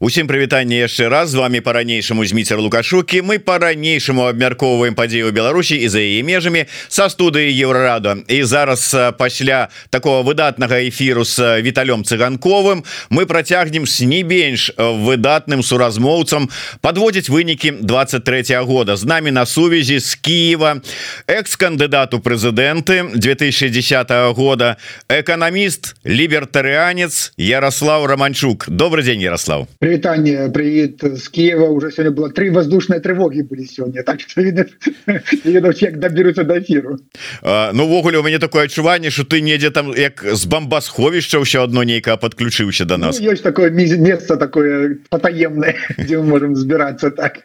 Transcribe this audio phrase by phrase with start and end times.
[0.00, 1.30] Усім прывітанне яшчэ раз.
[1.30, 7.10] З вами по-ранейшаму зміцер лукашукі мы по-ранейшаму абмяркоўваем падзею Беларусі і за яе межамі са
[7.10, 14.22] студыі еўрарада і зараз пасля такого выдатнага эфіру с віталём цыганковым мы працягнем с не
[14.22, 16.46] менш выдатным суразмоўцам
[16.80, 18.96] подводзіць вынікі 23 -го года.
[18.96, 20.78] З намі на сувязі з Киева
[21.26, 24.76] экс-кандыдату прэзідэнты 2010 -го года
[25.10, 28.68] эканаміст лібертарыанец Ярослав романчук.
[28.68, 31.64] Добрый день Ярослав Привитание, привет с Киева.
[31.64, 34.02] Уже сегодня было три воздушные тревоги были сегодня.
[34.02, 34.66] Так что видно,
[35.44, 36.98] видно как доберутся до эфиру.
[37.40, 41.62] А, ну, вогуле, у меня такое отчувание, что ты недзе там, як с бомбосховища еще
[41.62, 43.18] одно нейко подключился до нас.
[43.18, 47.38] Ну, есть такое место такое потаемное, где мы можем сбираться так.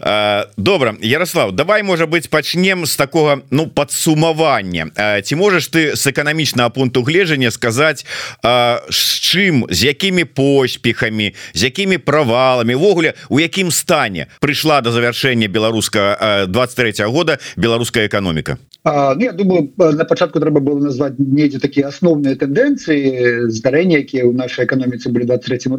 [0.00, 0.96] А, добро.
[1.00, 4.90] Ярослав, давай, может быть, почнем с такого, ну, подсумования.
[4.96, 8.04] А, ти можешь ты с экономичного пункту гледжения сказать,
[8.42, 14.92] а, с чем, с якими поспехами, з якімі праваламі ввогуле у якім стане прыйшла до
[14.92, 20.80] завяршэння беларуска 23 -го года беларуская эканоміка А, ну, я думаю на пачатку трэба было
[20.80, 25.70] назвать недзе такія асноўныя тэндэнцыі здарэння якія ў нашай эканоміцы былі 23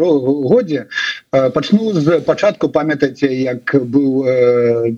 [0.47, 0.87] годзе
[1.51, 4.23] пачну з пачатку памятаце як быў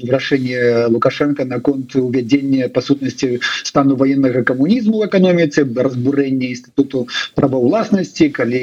[0.06, 8.62] рашэнне лукашенко наконт увядзення па сутнасці стану военнага камунізму эканоміцы разбурэння інстытуту права ўласнасці калі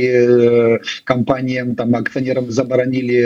[1.03, 3.21] кампаніям там акцыянерам забаранілі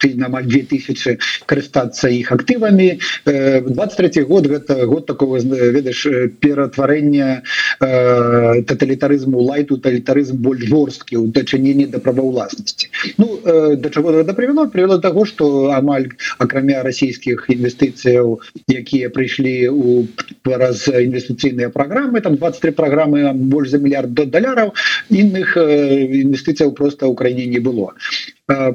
[0.00, 6.06] амаль 2000 карыстацца іх актывамі 23 год гэта год такого ведаеш
[6.40, 7.42] ператварэння
[7.80, 12.88] э, тоталітарызму лайту тоталітарызм больш жорсткі у дачыненні да права ўласнасці
[13.18, 19.68] Ну э, да чаго гэта прывяло прывяло того что амаль акрамя расійскіх інвестыцыяў якія прыйшлі
[19.68, 20.06] у
[20.44, 24.74] раз інвестыцыйныя праграмы там 23 праграмы больш за мільярд до даляраў
[25.10, 27.94] іншых э, інвестыцыяў просто ў краіне не было было.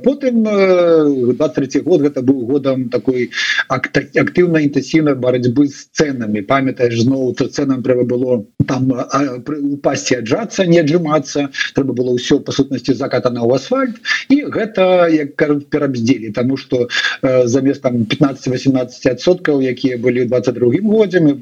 [0.03, 3.31] Потым 23 год гэта быў годам такой
[3.67, 8.91] актыўна інтэнсіўнай барацьбы з ценамі памятаеш зноў то ценам трэба было там
[9.75, 11.49] упасці аджацца не аджымацца.
[11.75, 13.99] Трэба было ўсё па сутнасці закатана ў асфальт.
[14.29, 15.35] І гэта як
[15.69, 16.31] перабздзелі.
[16.31, 16.87] Тому что
[17.21, 21.37] замест там 15-18соткаў якія былі 22 годзе мы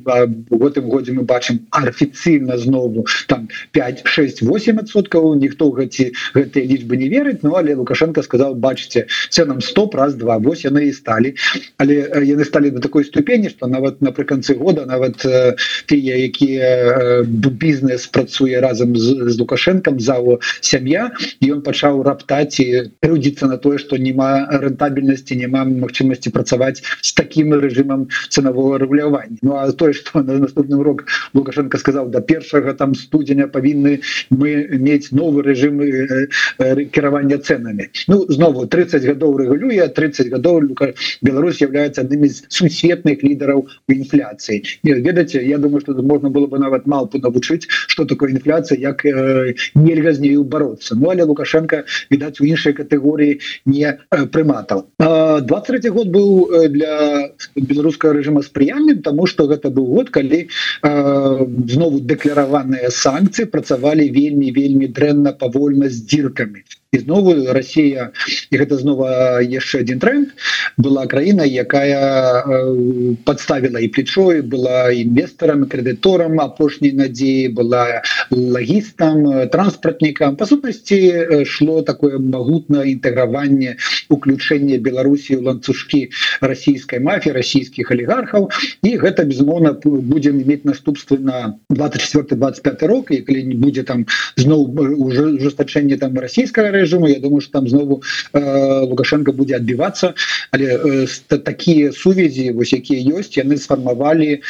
[0.49, 7.09] гэтым годзе мы бачым афіцыйна знову там 5 6 8соткаў ніхто гэці гэтыя лічбы не
[7.09, 7.41] верыць.
[7.43, 11.35] Ну але лукашенко сказал бачыце ценам 100 раз два вось яны і сталі
[11.77, 15.25] але яны сталі до такой ступені что нават напрыканцы года нават
[15.87, 22.91] тыя якія бізнес працуе разам з, з лукашенком зау сям'я і ён пачаў раптаць і
[23.03, 29.37] рудзіцца на тое что няма рэнтабельнасці няма магчымасці працаваць с таким режимом ценового рэгулявання.
[29.41, 34.67] Ну а тое что на наступным урок лукашенко сказал до першага там студзеня павінны мы
[34.79, 35.81] мець новы режим
[36.91, 40.75] кіравання ценамі Ну знову 30 гадоў рэгулюе 30 гадоў
[41.21, 46.59] Беларусь является адным из сусветных лідараў у інфляцыі ведаце Я думаю что можна было бы
[46.59, 50.95] нават малпу навучыць что такое інфляцыя як э, нельга з нею бороться.
[50.95, 58.13] Ну але лукашенко відаць у іншай катэгорыі не э, прыматаў 23 год быў для беларускага
[58.13, 64.87] режима спрыяльным тому что гэта быў год калі э, знову дэклараваныя санкцыі працавалі вельмі вельмі
[64.87, 66.63] дрэнна павольна з дзіркамі
[66.99, 67.33] знову
[67.93, 68.11] Россия.
[68.51, 70.29] І гэта знова яшчэ один тренд.
[70.77, 78.01] Была краіна якая э, подставила і плечой была інвесторам кредыторам апошняй надзеі была
[78.31, 83.77] лагістам транспортнікам по сутнасці шло такое магутна інтэграванне
[84.09, 86.09] уключэнне Беларусі ланцужкі
[86.41, 88.49] расійскай мафіі расійскіх алігархаў
[88.81, 93.11] і гэта безмоўна будем иметь наступствы на 24 25 рок.
[93.11, 94.05] І калі не будзе там
[94.37, 100.13] зноў уже ужестачэнне там расійскага режиму Я думаю что там знову э, лукашенко будзе адбівацца
[100.51, 104.41] але э, такія сувязі вось якія ёсць яны сфармавалі э,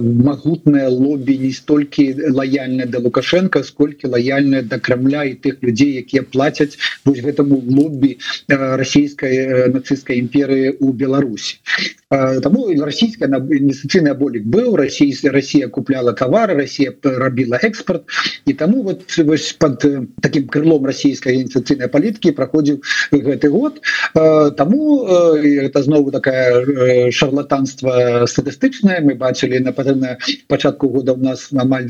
[0.00, 6.22] магутнае лобі не столькі лаяльна да лукашенко сколькі лаяльная да крамля і тых людзей якія
[6.22, 11.60] плацяць вось гэтаму лобі э, расійскай э, нацысцкай імперыі у Беларусі
[12.08, 18.08] Таму расійская інвестыцыйны болік быў расійская Росія купляла товары Росія рабіла экспорт.
[18.46, 19.84] І таму вот вось под
[20.22, 22.77] таким крылом расійскай інвестыцыйнай паліткі праходзіў
[23.10, 23.80] гэты год.
[24.14, 29.00] Таму это знову такая шарлатанство статыстычнае.
[29.00, 31.86] Мы бачылі на патэрна пачатку года у нас амаль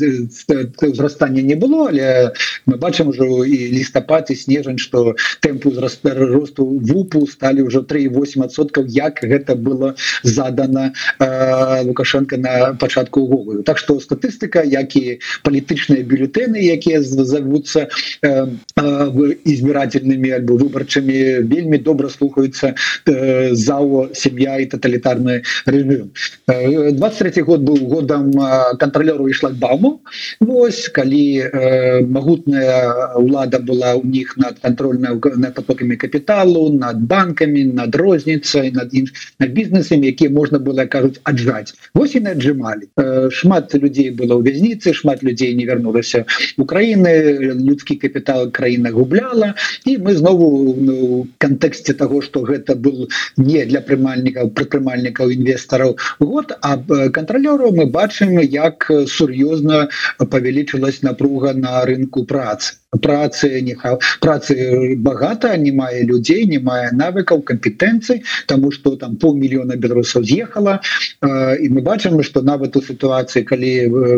[0.83, 2.33] узрастання не было але
[2.67, 5.73] мы бачым ужо і лістапад і снежань что тэмпу
[6.05, 13.79] росту групу сталі ўжо 38соткаў як гэта было задана э, лукашенко на пачатку увогуле так
[13.79, 17.89] что статыстыка як і палітычныя бюлетэны якія завуцца
[18.23, 18.47] э,
[18.77, 22.75] э, избирательными альбо выбарчымі вельмі добра слухаюцца
[23.07, 26.11] э, зао сям'я і тоталітарны режим.
[26.47, 28.31] 23 год был годам
[28.79, 30.01] контролеру і шлагбауму.
[30.41, 37.65] Вось калі э, магутная ўлада была у них над контрольна над потоками капіталу над банками
[37.65, 43.31] над розніцай над інш над бізнесамі якія можна было кажуць аджаць Вось і наджымалі э,
[43.31, 46.25] шмат людзей было ў вязніцы шмат людзей не вярнулася
[46.59, 49.55] Украіны людскі капітал краіна губляла.
[49.85, 56.57] І мы знову ну, кантэксце того что гэта был не для прымальнікаў прытрымальнікаў інвестараў год
[56.61, 56.77] а
[57.19, 59.89] кантралёру мы бачым як сур'ёзна
[60.19, 67.43] павялічылась напруга на рынку працы працы неха працы багата не мае людзей не мае навыкаў
[67.43, 70.81] кампетэнцый тому что там полмільёна беларусаў з'ехала
[71.23, 73.73] і мы бачым что нават у сітуацыі калі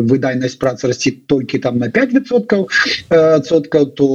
[0.07, 2.67] выдайнасць працы расці толькі там на 5соткаў
[3.43, 4.07] соткаў то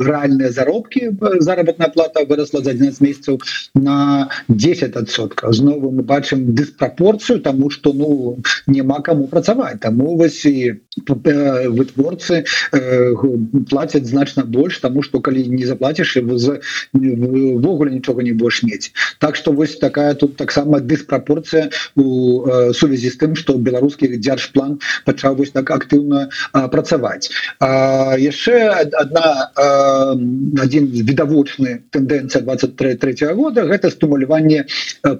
[0.00, 3.40] рэальныя заробкі заработная плата выросла за 11 месяцаў
[3.74, 10.80] на 10соткаў знову мы бачым дыспрапорцыю тому что ну няма кому працаваць таму вось і
[11.04, 13.14] вытворцы Э,
[13.70, 16.16] платят значно больше тому что калі не заплатишь
[16.92, 23.10] ввогуле нічога не больш мець так что вось такая тут таксама диспропорция у э, сувязі
[23.10, 29.50] з тым что беларускі дзяржплан пачаў вось так актыўна працаваць яшчэ одна
[30.62, 34.66] один відавочны тэндэнцыя 23 -го года гэта стымуляванне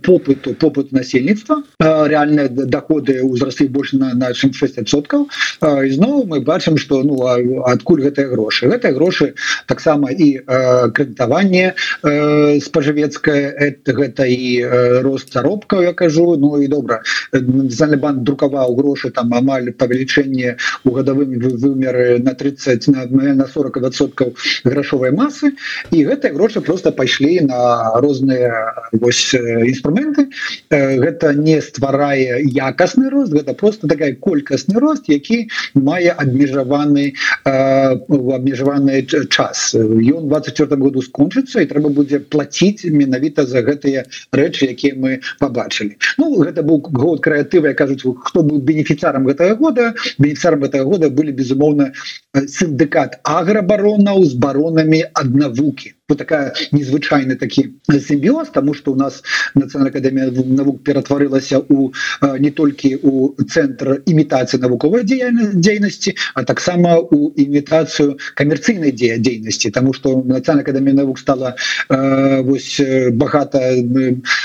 [0.02, 5.26] попыту попыт насельніцтва реальные доходы узраслі больш на на 6соткаў
[5.62, 8.68] ізноў мы бачым что ну адкуль гэтыя грошы.
[8.68, 9.34] Гэтыя грошы
[9.66, 16.36] таксама і э, крэдытаванне э, спажывецкае гэта і э, рост заробкаў я кажу.
[16.36, 17.02] Ну і добра
[17.32, 24.34] национальный банк друкаваў грошы там амаль павелічэнне у гадавым вымеры на 30 на, на 40соткаў
[24.64, 25.52] грашовай масы.
[25.90, 30.28] І гэтыя грошы просто пайшлі на розныя вось інструменты.
[30.70, 37.05] Гэта не стварае якасны рост гэта просто такая колькасны рост які мае абмежаваны
[37.44, 39.74] в абмежаваны час.
[39.74, 45.96] Ён 24 году скончыцца і трэба будзе платіць менавіта за гэтыя рэчы якія мы побачылі
[46.18, 49.92] Ну гэта быў год крэатывы кажуць хто быў бенефіцарам гэтага года.
[50.18, 51.92] Бенефіцарам гэтага года былі безумоўна
[52.46, 59.22] сіндыкат аграбаронаў з баронамі аднавукі вот такая незвычайны такі сімбіоз тому что у нас
[59.54, 61.92] нацыянальная академія навук ператварылася у
[62.38, 69.92] не толькі у цэнтр імітацыі навуковай дзейнасці а таксама у імітацыю камерцыйнай дзея дзейнасці тому
[69.92, 71.56] что нацыянальная академія навук стала
[71.90, 72.80] э, вось
[73.12, 73.74] багата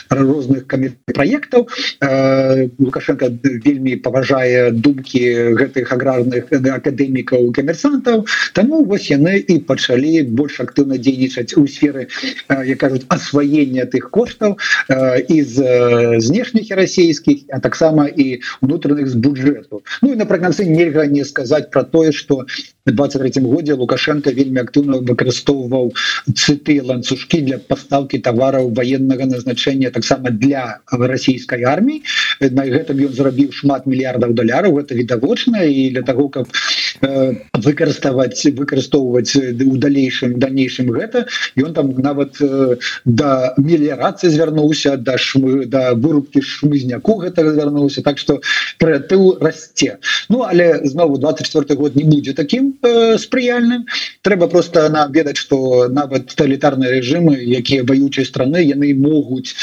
[0.10, 0.66] розных
[1.06, 1.68] проектаў
[2.02, 8.26] э, лукашенко вельмі паважае думкі гэтых аграрных акадэмікаў камерсантаў.
[8.54, 12.08] Тому вось яны і пачалі больш актыўна дзейнічаць у сферы
[12.50, 14.58] я кажуць освоения тых коштаў
[15.28, 15.56] из
[16.26, 21.84] знешніх расійскіх а таксама і унутраных з бюджэту Ну і напрыканцы нельга не сказаць про
[21.84, 22.46] тое что
[22.86, 25.92] 23 годзе лукашенко вельмі актыўна выкарыстоўваў
[26.34, 32.02] цыты ланцужкі для пастаўкі товараў военного назначения таксама для расійской армии.
[32.42, 34.80] На гэтым ён зрабіў шмат мільярдаў даляраў.
[34.80, 35.64] Это відавочна.
[35.64, 36.48] І для того каб
[37.54, 41.28] выкарыставаць выкарыстоўваць у далейшым дальнейшем гэта
[41.58, 48.18] ён там нават э, да меліярацыі звярнуўся да шмы да вырубкі шмызняку гэта звярнуўся так
[48.18, 48.42] что
[48.80, 49.98] крэатыў расце
[50.30, 53.86] Ну але знову 24 год не будзе таким э, спрыяльным
[54.22, 59.54] трэба просто нам ведаць что нават тоталітарныя режимы якія баючай страны яны могуць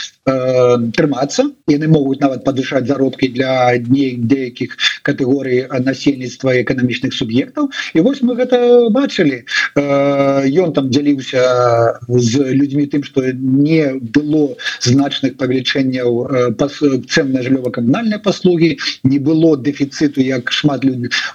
[0.98, 8.22] трымацца яны могуць нават падышаць заробкі для дней деякіх катэгорый насельніцтва эканамічных суб'ектаў і вось
[8.22, 9.44] мы гэта бачылі
[10.64, 11.42] ён там дзяліўся
[12.08, 16.56] з людзьмі тым што не было значных павелічэнняў
[17.08, 20.84] цен на жыллёва-камунальныя паслугі не было дэфіцыту як шмат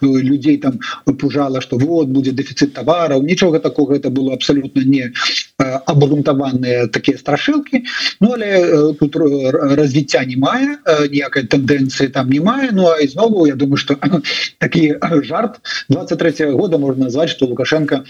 [0.02, 0.80] людзей там
[1.20, 3.24] пужала што вот будзе дэфіцыт тавараў.
[3.24, 5.12] Нічога такого это было абсалютна не
[5.58, 7.84] абгрунтаваныя такія страшылкі.
[8.20, 10.78] Ну але тут развіцця не мае
[11.10, 13.96] ніякай тэндэнцыі там не мае Ну а ізнову я думаю что
[14.58, 15.60] такі жарт.
[15.90, 18.04] 23 -го года можна назваць что лукашенко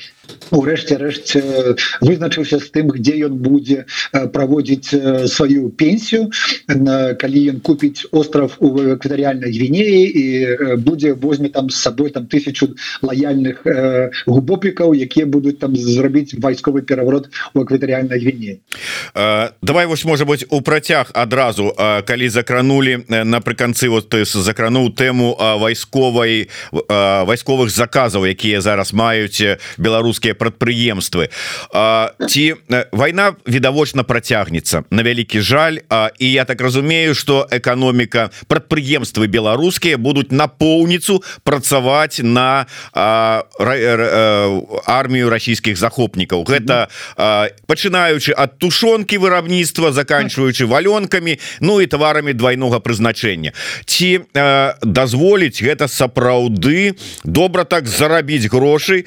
[0.51, 1.41] урэшце рэшце
[2.01, 4.95] вызначыўся з тым где ён будзе праводзіць
[5.27, 6.31] сваю пенсію.
[6.67, 10.25] Калі ён купіць остров у экватарыяльнай гвінеі і
[10.77, 13.63] будзе возьме там з сабой там тысячу лаяльных
[14.25, 18.59] губопікаў якія будуць там зрабіць вайсковы пераворот у экватарыяльнай гвіне
[19.61, 26.49] давай вось можа быть у працяг адразу калі закранули напрыканцы вот ты закрануў тэму вайсковай
[26.71, 31.29] вайсковых заказаў якія зараз маюць беларускія прадпрыемствы.
[32.27, 32.55] Ці
[32.91, 35.83] вайна відавочна працягнецца на вялікі жаль
[36.19, 42.65] і я так разумею что эканоміка прадпрыемствы беларускія будуць напоўніцу працаваць на
[44.85, 46.43] армію расійскіх захопнікаў.
[46.47, 46.87] Гэта
[47.67, 49.91] пачынаючы ад тушонкі вырабніцтва
[50.53, 53.53] заканчиваючы валёнкамі Ну і таварамі двойнога прызначэння.
[53.85, 54.19] Ці
[54.83, 56.93] дазволіць гэта сапраўды
[57.23, 59.05] добра так зарабіць грошай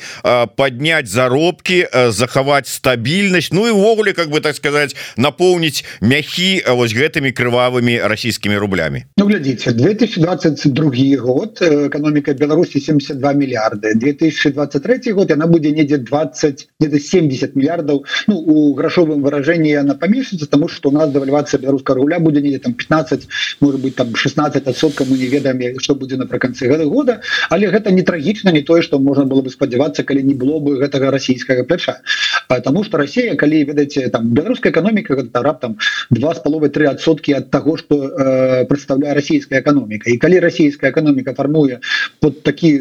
[0.56, 7.32] подняць заробкі захаваць стабільнасць Ну і увогуле как бы так сказать напоўніць мяхі вось гэтымі
[7.32, 9.04] крывавымі расійскімі рублямі?
[9.16, 13.94] Ну глядзіце 2022 год эканоміка Беларусі 72 мільярды.
[13.94, 18.04] 2023 год яна будзе недзе 20 где 70 мільярдаў.
[18.26, 22.58] Ну у грашовым выраженні яна памешчыцца тому что у нас дэвальвацыя беларускага руля будзе недзе
[22.58, 23.28] там 15
[23.60, 27.20] может быть там 16 адсоткам мы не ведаем что будзе напрыканцы гэта года.
[27.50, 30.78] Але гэта не трагічна не тое что можна было бы спадзявацца калі не было бы
[30.78, 32.00] гэтага расійскага пляча
[32.48, 35.78] потому что Россия калі ведаеце там беларуская эканоміка раптам
[36.10, 40.90] два з паловы три адсоткі от того что э, представляе расійская эканоміка і калі расійская
[40.90, 41.80] эканоміка фармуе
[42.20, 42.80] под такі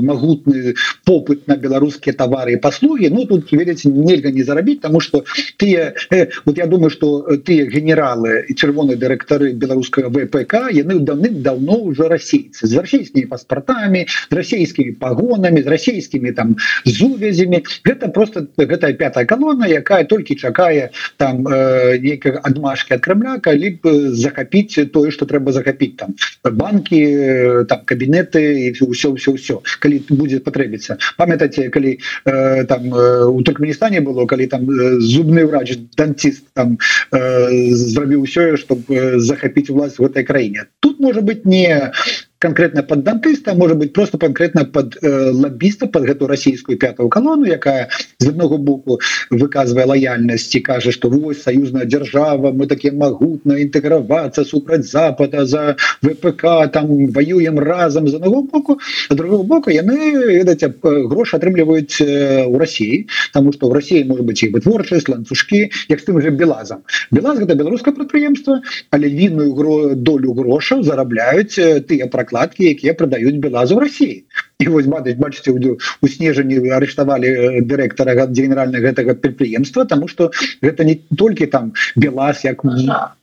[0.00, 0.74] магутны
[1.06, 5.24] попыт на беларускія товары і паслуги Ну тут ведаеце нельга не зарабіць тому что
[5.58, 11.78] тыя э, вот я думаю что тыя генералы і чырвоныя дырэктары беларускага ВПК яны давным-давно
[11.78, 18.92] уже расейцы з расійскімі паспартамі з расійскімі пагонамі з расійскімі там зувязямі гэта просто гэтая
[19.06, 25.14] пятая колонна якая толькі чакае там э, нейкага адмашки от крамля калі б захапіць тое
[25.14, 30.98] что трэба захапіць там банки э, там кабінеты і все все все калі будзе патрэбіцца.
[31.16, 36.78] Памятаце калі э, там э, у туркменістане было калі там э, зубны врач дантист там
[37.12, 40.66] э, зрабіў ўсё чтобы захапіць власть в этой краіне.
[40.80, 41.92] Тут может быть не
[42.38, 47.46] конкретно под дантыста может быть просто конкретно под э, лоббіста под гэту расійскую пятую колонну
[47.46, 47.88] якая
[48.18, 49.00] з одного боку
[49.30, 56.70] выказывая лояльнасці кажа что вось союзная держава мы такие могутно интеграваться супраць запада за ВПК
[56.72, 58.80] там воюем разом за одного боку.
[59.10, 64.42] Другого боку яны ведаце грош атрымліваюць э, у России потому что в России может быть
[64.42, 70.34] и вытворчасць ланцужки як с тым же белазам белаз гэта беларускае прадпрыемства але вінную долю
[70.34, 74.24] грошаў зарабляюць э, тыя про прокладки якія продаюць белазу в России
[74.58, 80.30] і вось бачыць бачыце у снежані арыштавалі дырэктара генеральнага гэтага прадпрыемства тому что
[80.62, 82.64] гэта не толькі там белаз як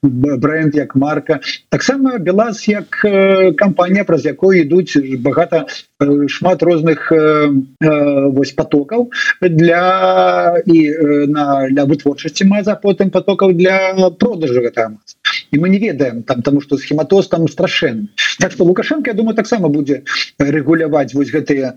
[0.02, 1.40] бренд як марка.
[1.70, 2.86] Таксама белаз як
[3.58, 5.66] кампанія праз якой ідуць багата
[6.28, 7.12] шмат розных
[7.82, 9.10] вось потокаў
[9.42, 10.80] для і
[11.28, 15.02] на для вытворчасці маза потым потокаў для продажу гэтага
[15.52, 19.36] і мы не ведаем там тому что схематоз там страшэнны так что лукашенко я думаю
[19.36, 20.04] таксама будзе
[20.40, 21.74] регуляваць вось гэтыя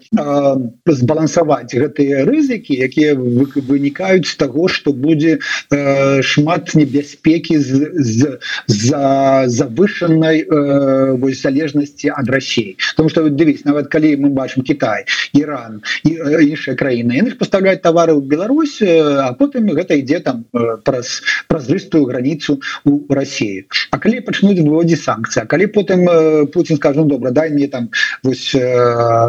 [0.86, 5.38] збалансаваць гэтыя рызыкі якія вынікаюць з таго что будзе
[5.70, 13.88] э, шмат небяспекі з за завышанай э, вось залежнасці ад Росіі потому что дивись нават
[13.88, 16.10] калі мы бачым Китай Іран і
[16.52, 20.44] іншыя краіны яны поставляюць товары ў Беларусь а потым гэта ідзе там
[20.84, 26.06] праз празрыстую граніцу у России А калі пачнуць выводзі санкцыя калі потым
[26.47, 27.88] Путін скажу «Ну, добра дай мне там
[28.23, 28.57] вось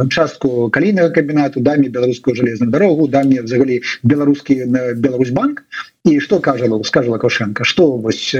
[0.10, 5.64] частку калійнага кабінету дамі беларускую жалезную дарогу дамі взагалі беларускі Беларусь банк
[6.08, 8.36] і что кажа скажа лакашенко что вось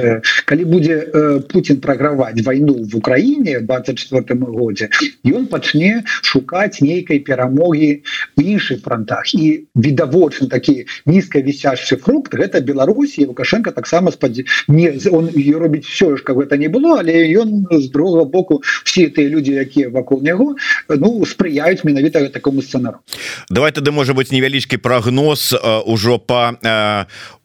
[0.46, 0.96] калі будзе
[1.52, 4.90] Путін праграваць войну в Украіне 24 годзе
[5.26, 8.04] ён пачне шукаць нейкай перамогі
[8.38, 9.36] в іншых фронтах.
[9.36, 16.16] І відавочны такі нізка вісящий фрукт гэта Беларусі лукашенко таксама спадзе не он робіць все
[16.16, 20.22] ж как гэта не было але ён з другого боку все тыя люди якія вакол
[20.22, 20.56] него
[20.90, 23.04] ну спрыяюць менавіта такому сцэнару
[23.50, 25.54] давай тады можа быть невялічкі прогноз
[25.86, 26.56] ўжо по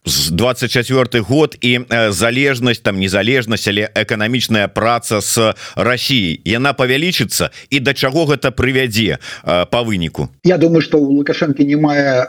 [0.04, 7.78] з 24 год і залежнасць там незалежнасць але эканамічная праца с Россией яна павялічыцца і
[7.78, 9.22] да чаго гэта прывядзе
[9.70, 10.28] по выніку?
[10.44, 12.26] Я думаю что у лукашэнкі не мае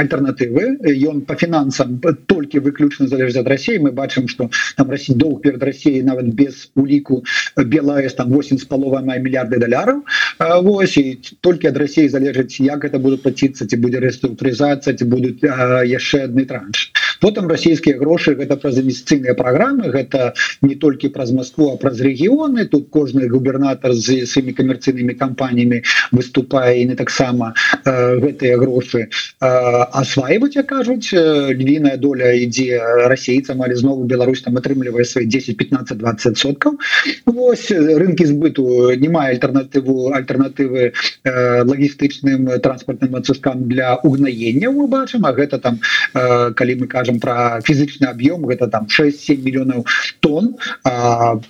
[0.00, 5.42] альтэрнатывы ён по фінансам толькі выключна залежыць ад России мы бачым что там Россия доўг
[5.42, 7.24] перед Россией нават без уліку
[7.56, 10.08] Белаэс там 8 з палова мае мільярды даляраў
[10.38, 10.98] Вось
[11.40, 16.44] толькі ад России залежыць як это будут плаціцца ці будзе рэструктурызацыя ці будуць яшчэ адны
[16.50, 16.90] транш
[17.24, 22.68] потым расійскія грошы гэта праз інвестыцыйныя праграмы гэта не толькі праз Москву а праз рэгіёны.
[22.68, 25.80] Тут кожны губернатор з сваімі камерцыйнымі кампаніямі
[26.12, 27.54] выступае не таксама
[27.84, 29.08] э, гэтыя грошы.
[29.40, 29.48] Э,
[29.92, 32.78] асваивать кажуць львіная доля ідзе
[33.08, 36.78] расейцам але знову Беларусь там атрымлівае свои 10 15 20 соткаў.
[37.26, 45.24] Вось рынки збыту не мае альтэрнатыву альтэрнатывы э, лагістычным транспортным адсускам для угнаення мы бачым
[45.24, 45.80] А гэта там
[46.14, 49.86] э, калі мы кажам про фізычны аб'ём гэта там 6-7 мільёнаў
[50.20, 50.56] тонн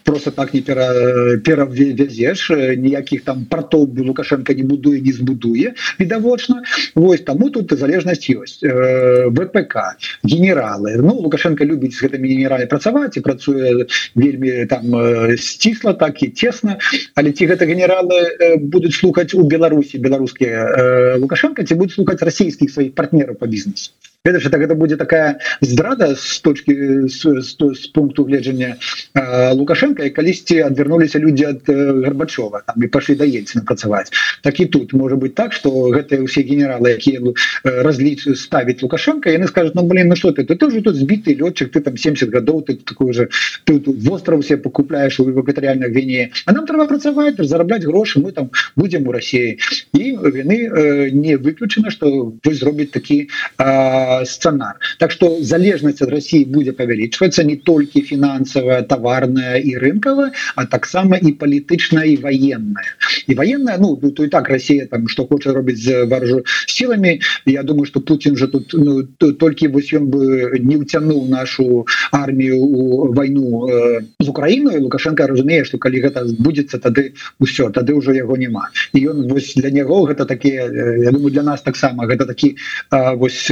[0.05, 6.63] просто так не пера перавязеш ніякіх там портов бы лукашенко не будуе не збудуе відавочна
[6.95, 10.97] Вось таму тут залежнасць ёсць э, ВПК генералы.
[11.03, 14.95] Ну лукашенко любіць гэтымі генералі працаваць і працуе вельмі там
[15.37, 16.79] сцісла так і тесно.
[17.15, 22.95] Але ці гэта генералы будуць слухаць у Беларусі беларускія лукашенко ці будуць слухаць расійскіх сваіх
[22.95, 23.93] партнераў по бізнесу
[24.25, 28.77] это же так это будет такая здрада с точки с, с, с пункту гледжання
[29.15, 34.11] э, лукашенко и калісьці адвернуліся люди от э, горбачова там и пошли до ельцина працаваць
[34.43, 39.29] так и тут может быть так что гэтые все генералы якія э, различ ставить лукашенко
[39.29, 42.31] яны скажут ну блин ну что ты ты тоже тут сбитый летчик ты там 70
[42.31, 43.29] годов ты такой же
[43.65, 48.33] ты в остров себе покупляешь у экваториальных гвине а нам трэба працаваць зараблять грошы мы
[48.33, 49.59] там будем у России
[49.93, 53.29] и вины э, не выключено что вы зробіць такі
[53.59, 60.31] а, сценар Так что залежнасць от России будет павялічвацца не толькі фінансавая товарная і рынкавая
[60.57, 62.89] а таксама і палітычная і военная.
[63.27, 67.21] І военная ну то и так Россия там что хоча робіць з варжу силами.
[67.47, 72.61] Я думаю что Путин же тут ну, толькі вось ён бы не уцянул нашу армію
[72.61, 74.79] у войну э, з Украиной.
[74.79, 79.55] Лукашенко разумее что калі гэта будется тады ўсё тады уже яго няма і ён вось
[79.55, 80.71] для него гэта такие
[81.05, 82.57] Я думаю для нас таксама гэта такі
[82.91, 83.51] вось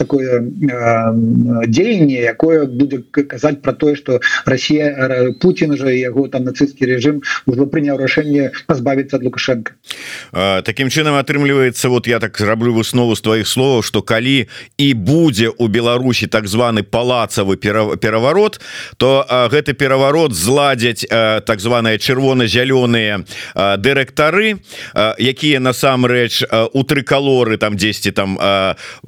[0.00, 0.40] такое
[1.68, 7.68] дзеянне якое будзе казаць про тое что Россия Путин же яго там нацистский режим уже
[7.68, 9.76] прыняў рашэнне пазбавіцца от лукашенко
[10.64, 15.52] таким чынам атрымліваецца вот я так раблю выснову з твоих словаў что калі і будзе
[15.52, 18.60] у Беларусі так званы палацавы пераворот
[18.96, 21.04] то гэты пераворот зладзяць
[21.44, 23.24] так званые чырвона-зялёныя
[23.76, 24.64] дырэктары
[25.18, 28.38] якія насамрэч у трыкалоры там 10 там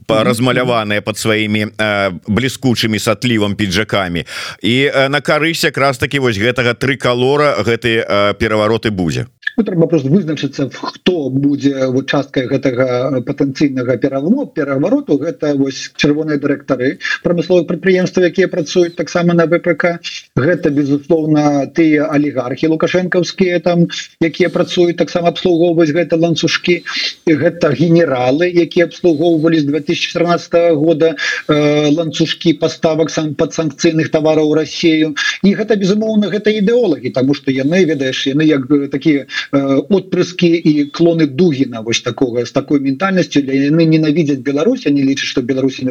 [0.09, 4.25] размаляваны захаваныя под сваімі э, бліскучымі сатлівым піджакамі
[4.63, 9.27] і э, на карысь якраз таки вось гэтага трыкалора гэты э, перавароты будзе.
[9.57, 15.19] Ну, трэба просто вызначыцца хто будзе вот часткай гэтага патэнцыйнага перамо перавароту.
[15.19, 20.01] Гэта вось чырвоныя дырэктары прамысловых прадпрыемства якія працуюць таксама на ВПК
[20.37, 23.89] гэта безусловно тыя алігархі лукашэнкаўскія там
[24.21, 26.83] якія працуюць таксама абслугоўваць гэта ланцужкі.
[27.29, 31.15] Гэта генералы якія абслугоўвалі з 2014 года
[31.49, 37.51] э, ланцужкі поставак сам под санкцыйных товараў Россию і гэта безумоўна гэта ідэолагі тому что
[37.51, 43.55] яны ведаеш яны як такие отпрыски і клоны дугина вось такого с такой ментальностью для
[43.69, 45.89] яны ненавидят Беларусь они лічаць что Беларусі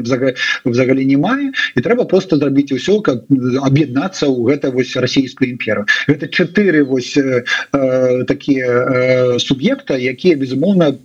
[0.66, 5.86] взагалі не мае і трэба просто зрабіць усё как об'яднацца у гэта вось расійскую імперу
[6.08, 7.44] это четыре вось э,
[8.28, 10.96] такие э, суб'екта якія безумоўна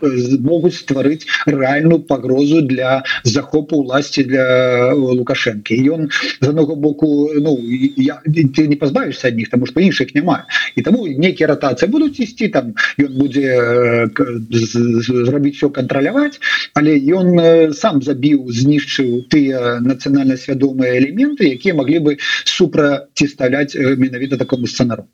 [0.41, 7.59] могуць стварыць реальную пагрозу для захопа захопу власти для лукашэнкі ён з одного боку ну
[7.97, 10.45] я ты не пазбавішся ад них тому что іншых няма
[10.77, 14.09] і таму некія ратацыі будуць ісці там будзе
[14.53, 16.41] зрабіць все кантраляваць
[16.75, 24.67] але ён сам забіў знішчыў тыя нацыянальна свядомыя элементы якія могли бы супраціставляць менавіта такому
[24.67, 25.09] сцэнару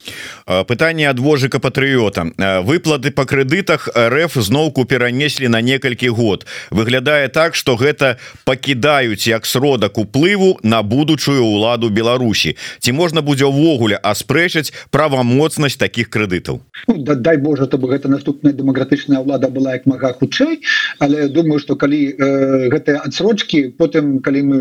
[0.66, 2.26] пытанне ад вожыка патрыота
[2.66, 6.46] выплаты по крэдытах РФ зноўку перанеслі на некалькі год.
[6.70, 12.56] Выглядае так что гэта пакідаюць як сродак уплыву на будучую ўладу Беларусі.
[12.80, 16.60] Ці можна будзе ўвогуле аспрэчаць правамоцнасць таких крэдытаў?
[16.88, 20.60] Ну, да, дай Боже то бы гэта наступная дэмакратычная ўлада была як мага хутчэй.
[20.98, 24.58] Але думаю что калі э, гэтыя адсрочки потым калі мы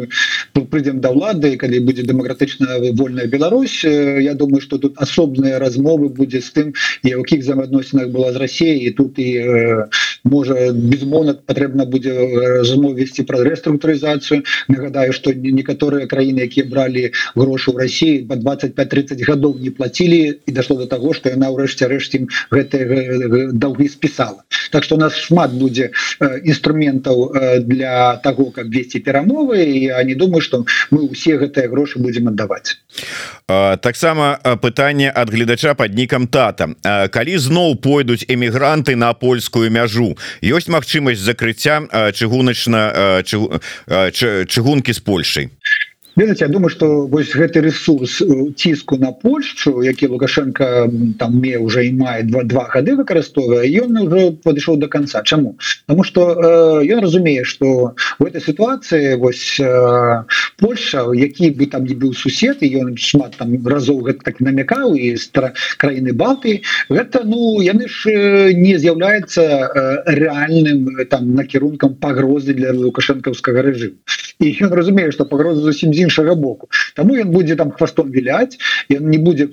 [0.53, 6.09] прыйдзем да ўлады калі будзе дэмакратычная вольная Беларусь э, Я думаю что тут асобныя размовы
[6.09, 6.67] будзе з тым
[7.03, 9.85] якіх взаимаадносінах была з Россией і тут і э,
[10.23, 12.13] можа безмоўна патрэбна будзе
[12.59, 14.43] размов весці пра рэструктурызацыю.
[14.67, 20.51] Нагадаю что некаторыя краіны якія бралі грошы ў России по 25-30 гадоў не платілі і
[20.51, 24.43] дошло до того что яна ўрэшце рэшце гэтые долги спісала.
[24.71, 25.91] Так что у нас шмат будзе
[26.43, 27.33] інструментаў
[27.65, 32.77] для того как весці перамовы я не думаю что мы усе гэтыя грошы будем аддаваць.
[33.47, 36.69] Таксама пытанне ад гледача под нікам тата.
[37.11, 40.10] Калі зноў пойдуць эмігранты на польскую мяжу
[40.41, 41.81] ёсць магчымасць закрыцця
[42.13, 42.81] чыгуначна
[44.47, 45.49] чыгункі з Польшай
[46.15, 48.21] ведаце Я думаю что вось гэты ресурс
[48.55, 53.97] ціску на Польшчу які лукашенко там мне уже і мае два два гады выкарыстоўвае ён
[53.97, 59.59] уже падышоў до конца Чаму потому что ён э, разумее что в этой ситуации вось
[59.59, 60.23] э,
[60.57, 64.95] Польша які бы там не быў сусед і ён шмат там разоў гэта так намякаў
[64.95, 71.95] і стара краіны балты гэта ну яны ж э, не з'яўляецца э, реальным там накірункам
[71.95, 73.95] пагрозы для лукашэнкаўскага рэжыму
[74.39, 78.59] і ён разумее что пагроза зусім з іншага боку Таму ён будзе там хвастом віляць
[78.91, 79.47] ён не будзе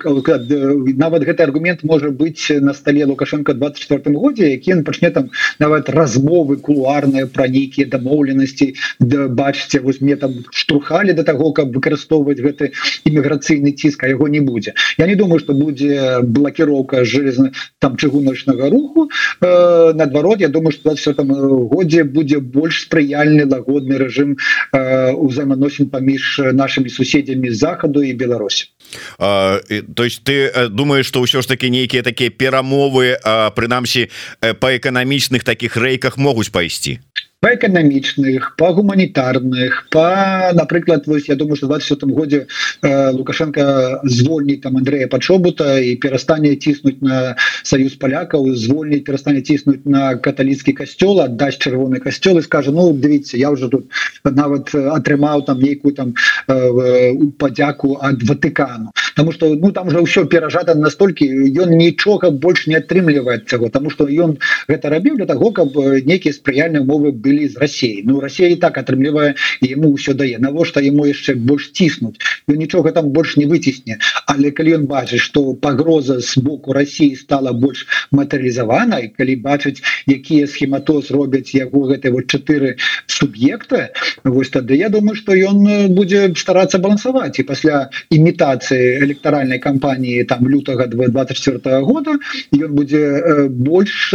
[0.98, 5.88] нават гэты аргумент можа быць на столе лукашенко 24 годзе які ён пачне там нават
[5.88, 12.40] размовы кулуарныя пра нейкія дамоўленасці да бачыце вось мне там штурхалі до того каб выкарыстоўваць
[12.42, 12.72] гэты
[13.06, 14.74] іміграцыйны ціск а яго не будзе.
[14.98, 20.94] Я не думаю что будзе блокіроўка железна там чыгуначнага руху э, наадварот Я думаю что
[20.94, 21.28] все там
[21.68, 24.36] годзе будзе больш спрыяльны лагодны рэжым
[24.72, 28.70] э, узаеманосін паміж нашими суседзямі захаду і Беларусі
[29.18, 33.16] то есть ты э, думаешь что ўсё ж таки нейкія такія перамовы
[33.54, 34.08] прынамсі
[34.40, 37.00] э, по эканамічных таких рэйках могуць пайсці
[37.40, 42.48] по эканамічных по гуманітарных по напрыклад вось я думаю что 27 годзе
[42.82, 49.84] э, лукашенко звольніць там Андрея пачобута і перастане ціснуць на союз палякаў звольніць перастане ціснуць
[49.84, 53.86] на каталіцкі касцёл аддасць чырвоны касцёл і скажа ну дивіться я уже тут
[54.24, 56.14] нават атрымаў там нейкую там
[56.48, 62.66] э, падзяку ад Ватыкану потому что ну там же ўсё перажата настолькі ён нічога больш
[62.66, 67.48] не атрымліваць цяго тому что ён гэта рабіў для того каб нейкія спрыяльныя умовы былі
[67.48, 72.16] з Росіі Ну Росія і так атрымлівае ему ўсё дае навошта ему яшчэ больш ціснуць
[72.48, 77.20] Ну нічога там больш не выцісне але калі ён бачыць что пагроза з боку Росіі
[77.20, 83.92] стала больш матэрыялізаванай калі бачыць якія схематоз робяць яго гэты вот чатыры суб'екта
[84.24, 90.48] Вось тады я думаю что ён будзе старацца балансаваць і пасля імітацыі электаральнай кампаніі там
[90.48, 92.16] лютага 24 года
[92.52, 94.14] ён будзе больш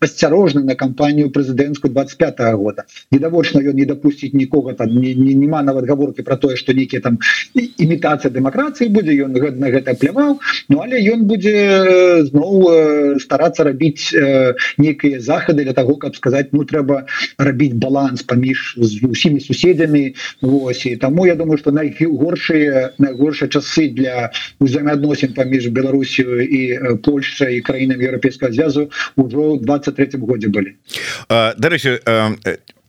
[0.00, 2.84] асцярожны на кампанію прэзідэнцкую 20 25 -го года.
[3.12, 7.00] Відавочна ён не допусціць нікога там не, не, нема нават гаворки про тое что нейкія
[7.02, 7.18] там
[7.54, 14.12] імітацыя дэмакратыі будзе ён на гэта пляваў Ну але ён будзе зноў старацца рабіць
[14.78, 17.06] некія захады для того каб сказать ну трэба
[17.38, 20.14] рабіць баланс паміж з усімі суседзямі.
[20.42, 26.62] Вось і таму я думаю что найгоршыя найгоршыя часы для узаемаадносін паміж Беларусію і
[27.02, 30.76] Польша і краінам еўрапейскага звязу ўжо 23 годзе былі.
[31.28, 32.38] Дарэчы um,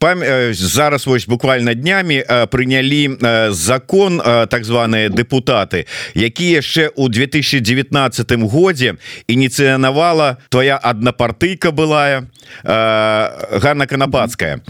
[0.04, 3.16] Э, зараз вось буквально днями э, прынялі
[3.50, 8.94] закон так званые депутаты які яшчэ у 2019 годзе
[9.28, 12.28] ініцыянавала твоя аднапартыйка былая
[12.62, 14.60] Ганна канапацкая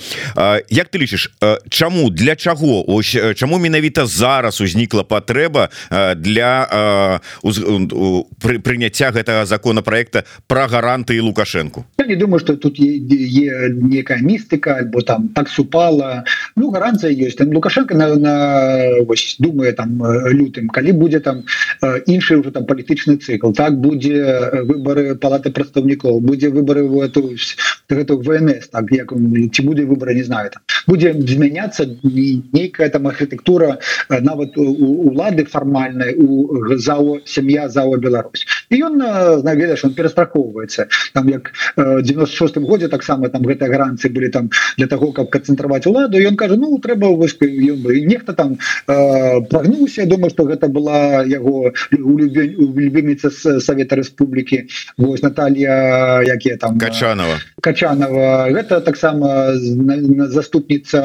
[0.70, 1.34] Як ты лічыш
[1.68, 5.68] чаму для чаго ось чаму менавіта зараз узнікла патрэба
[6.16, 7.20] для
[8.62, 15.23] прыняцця гэтага законопроекта про гаранты лукашенко Я не думаю что тут некая містыка альбо там
[15.34, 16.24] так супала.
[16.56, 17.38] Ну гаранцыя есть.
[17.38, 21.44] Там лукашенко на, на вось, думае там лютым калі будзе там
[22.06, 23.52] іншы уже там палітычны цикл.
[23.52, 27.36] Так будзе выборы палаты прадстаўнікоў будзе выборы в эту
[27.88, 30.62] гэту ВНС так як ці будзе выборы не знаю там.
[30.86, 38.98] Будзе змяняться нейкая там архітэктура нават улады фармальнай у зао сям'я зао Беларусь і ён
[39.44, 45.12] наведаеш он перастрахоўваецца там як 96 годзе таксама там гэтыя гаранцыі былі там для того
[45.14, 50.68] каб канцэнтраваць уладу ён кажа ну трэба вышка нехта там э, прагнуўся думаю что гэта
[50.68, 54.66] была яго любіміца з Савета Рэспублікі
[54.98, 57.38] Вось Наталья якія там качанова.
[57.60, 58.50] Качанова.
[58.50, 59.54] Гэта таксама
[60.28, 61.00] заступніца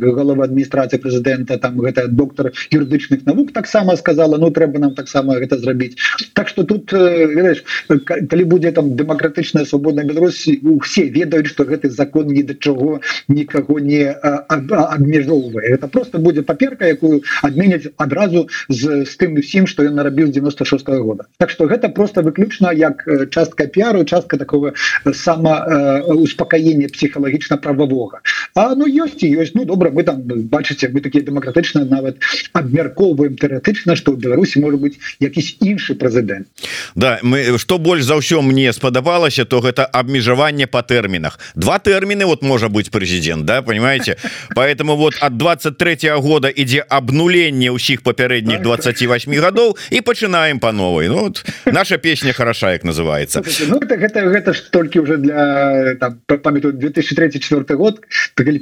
[0.00, 5.58] галова адміністрацыі прэзідэнта там гэта доктор юрыдычных навук таксама сказала ну трэба нам таксама гэта
[5.58, 5.96] зрабіць
[6.34, 7.64] так что тут ведаеш
[8.06, 13.00] калі будзе там дэмакратычная свабодная Беларусі усе ведаюць что гэты закон ні да чаго
[13.32, 19.94] никого не обмежоўвае это просто будет паперка якую адменяць адразу з тым усім что ён
[19.94, 21.24] нарабіў 96 -го года.
[21.38, 24.72] Так что гэта просто выключна як частка пиару частка такого
[25.12, 28.20] сама успокоения психхалагічна правовога
[28.54, 29.52] А ну ёсць і ёсць.
[29.54, 32.16] Ну добра мы там бачыце вы такие дэмакратычна нават
[32.52, 36.46] абмяркоўваем тэоретычна что в Беларусі может быть якісь іншы прэзідэнт.
[36.94, 41.38] Да мы что больш за ўсё мне спадабалася то гэта абмежаванне по тэрмінах.
[41.54, 44.16] Два тэрміны вот можа быть прэзідент президент да понимаете?
[44.54, 50.72] Поэтому вот от 23 -го года ідзе обнуление ўсіх папярэдніх 28 годов и пачынаем по
[50.72, 51.08] новой.
[51.08, 53.42] Ну вот наша песня хороша як называется.
[53.68, 55.96] Ну, это, это, это ж только уже для
[56.42, 58.00] памятаю 2003-4 год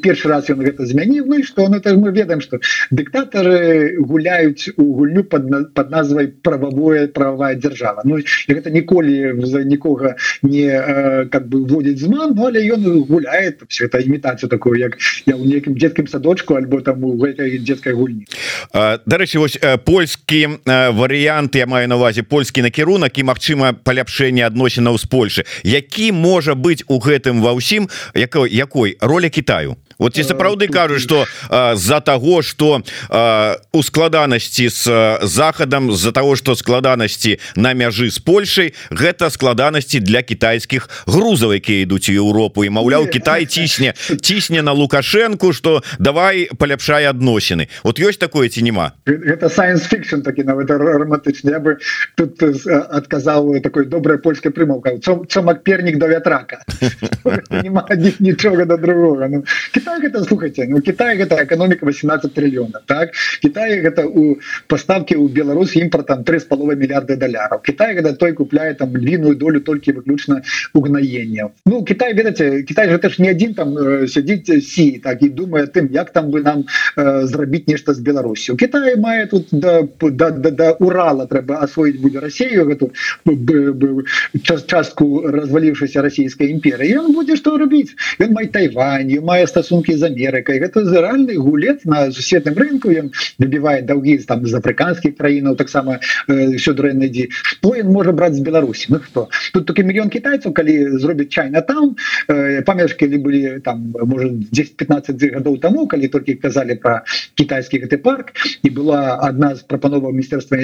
[0.03, 1.63] першы раз он гэта змяніў Ну и что?
[1.63, 2.59] Это мы ведаем что
[2.91, 8.19] диктаторы гуляюць у гульню под под назвай правовое правовая держава Ну
[8.49, 13.99] это ніколі за нікога не как бы вводить зман но але ён гуляет все это
[14.01, 18.27] имитацию такую як я у некім детскім садочку альбо там у этой детской гульні.
[19.07, 25.07] Дарэчы вось польскі варыянт я маю на увазе польскі накірунак і Мачыма паляпшэнне адносінаў з
[25.07, 25.43] Польшы.
[25.63, 28.99] Які можа быць у гэтым ва ўсім якой якой?
[29.01, 31.27] Роля Китаю вот ці сапраўды кажуць что
[31.77, 32.83] з-за того что
[33.73, 40.23] у складанасці с захадам з-за того что складанасці на мяжы з Польшай гэта складанасці для
[40.25, 46.49] китайскіх грузаў якія ідуць у Еўропу і маўляў Китай цісне цісне на лукашенко что давай
[46.59, 47.69] паляпшай адносіны.
[47.85, 48.97] Вот ёсць такое ці няма?
[49.05, 51.77] Это science fiction такі нават романтычна я бы
[52.17, 54.97] тут адказаў такой добрая польская прымаўка
[55.29, 56.65] цомак пернік до вятрака
[58.21, 59.45] нічога да другого ну,
[59.91, 63.11] Китай гэта слухайте ну Китай гэта экономика 18 триллиона так?
[63.43, 68.33] Китай гэта у поставки у Беларусь імпортом три с половой миллиарда доляров Китай когда той
[68.33, 70.43] купляет там львиную долю только выключно
[70.75, 73.75] угнаения Ну Китай ведаце Китай гэта ж не один там
[74.07, 78.57] сядзіць Си так і думае тым як там бы нам зрабіць нешта з Беларусю.
[78.57, 82.93] Китай мае тут да, да, да, да Урала трэба освоіць будзе Россию гэту
[84.45, 87.97] час частку развалившейся российской імперии он будзе что рабіць?
[88.21, 89.47] Ён май Тайвань мае
[89.81, 95.17] стасунки з Америкой гэта рэальны гулец на сусветным рынку ён добівае даўгі там з афрыканскіх
[95.17, 99.29] краінаў таксама все дрэннадзі что ён можа браць з Беларусі Ну хто?
[99.53, 101.97] Тут такі мільён китайцаў калі зробіць чайна там
[102.67, 107.03] памежкі ли былі там может 10-15 гадоў тому калі толькі казалі про
[107.35, 110.59] китайскі гэты парк і была одна з прапановаў міністерства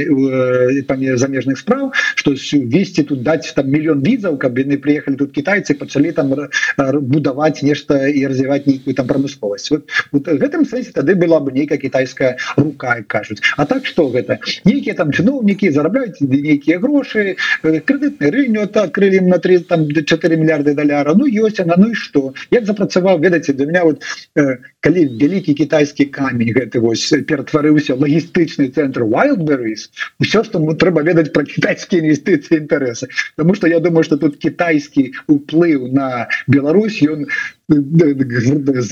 [1.17, 6.13] замежных справ что весці тут даць там мільён візаў каб яны приехали тут китайцы пачалі
[6.13, 6.35] там
[6.77, 9.71] будаваць нешта і развіваць нейкую там прамысловасць.
[9.71, 13.41] Вот, вот гэтым сэнсе тады была бы нейкая китайская рука кажуць.
[13.57, 14.39] А так что гэта?
[14.65, 21.15] Нейкія там чыноўнікі зарабляюць нейкія грошы крэдытны рыню открыли на 3 там 4 мільярды даляра.
[21.15, 24.03] Ну ёсць она ну і что як запрацаваў ведаце для меня вот
[24.37, 29.91] э, калі вялікі китайскі камень гэты вось ператварыўся лагістычны цэнтр wildberries
[30.21, 33.09] все что мы трэба ведаць про китайскія інвестыцыі інтарэсы.
[33.37, 37.27] Потому что я думаю что тут китайскі уплыў на Беларусь ён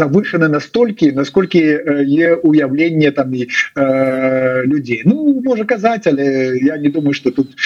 [0.05, 6.89] завышаны настолькі насколькі е уяўленне там і э, людзей Ну можа казаць але я не
[6.89, 7.57] думаю что тут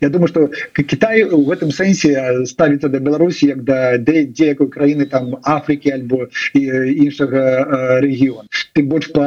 [0.00, 5.36] я думаю что Китай у гэтым сэнсе ставіцца да Беларусі як да дзеякой краіны там
[5.42, 9.24] Афрыкі альбо іншага рэгіён ты больш по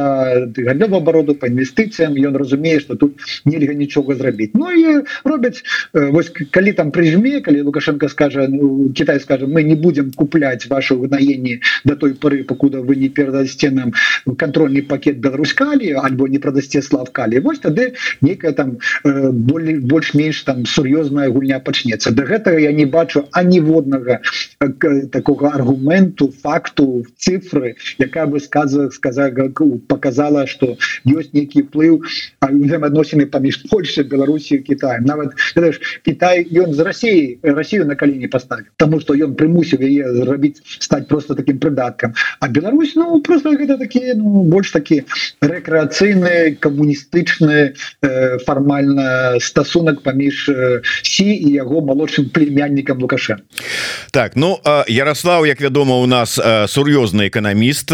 [0.58, 5.64] гандлёву обороду по інвестыцыям ён разумее что тут нельга нічога зрабіць Ну і робяць
[5.94, 10.98] вось калі там прыжме калі лукашенко скажа ну, Китай скажем мы не будем куплять вашу
[11.02, 13.94] угнаенні до той поры покуда вы не перадасце нам
[14.38, 20.66] контрольный пакет беларускалі альбо не прадасце слав калі вось тады некая там болей больш-менш там
[20.66, 22.12] сур'ёзная гульня пачнецца.
[22.12, 24.22] До гэтага я не бачу аніводнага
[25.12, 29.32] такого аргументу факту цифры якая бы сказа сказа
[29.88, 32.02] показала что ёсць нейкі плыў
[32.40, 35.36] адносіны паміж Польша Беларусі Китаем нават
[36.04, 41.08] Китай ён з Россией Россию на калені поставіў тому что ён прымусіў яе зрабіць стаць
[41.08, 45.04] просто таким прыдаткам а Беларусь ну просто гэта такие ну, больш такі
[45.42, 53.42] рэкрэацыйны камуністычны э, фармальна стасунак паміж э, Сі і яго малодшым племяннікам Лукашен
[54.12, 57.92] так ну Ярослав як вядома у нас сур'ёзны эканаміст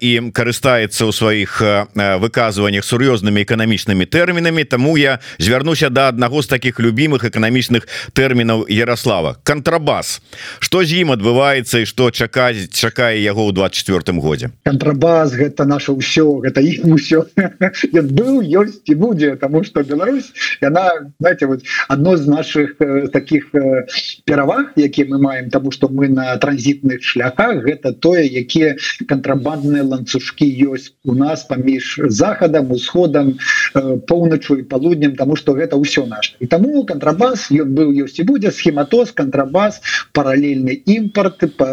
[0.00, 1.62] і карыстаецца ў сваіх
[1.94, 9.36] выказваннях сур'ёзнымі эканамічнымі тэрмінамі Таму я звярнуся да аднаго з таких любімых эканамічных тэрмінаў Ярослава.
[9.42, 10.22] Кантрабас
[10.58, 15.92] что з ім адбываецца і што чакаць чакае яго ў 24 годзе кантрабас гэта наше
[15.92, 17.28] ўсё гэта іх усё
[18.16, 20.32] быў ёсць і будзе тому что Беларусь
[20.64, 23.84] яна знаете вот одно з наших э, таких э,
[24.24, 30.48] пераваг які мы маем тому что мы на транзітных шляхах гэта тое якія кантрабандныя ланцужкі
[30.72, 36.32] ёсць у нас паміж захадам усходам э, поўначу і палуднем тому что гэта ўсё наш
[36.40, 39.84] і таму кантрабас ён быў ёсць і будзе схематоз кантрабас
[40.16, 41.68] паралельны імпорты по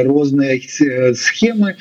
[0.00, 0.56] розныя
[1.26, 1.74] схемы.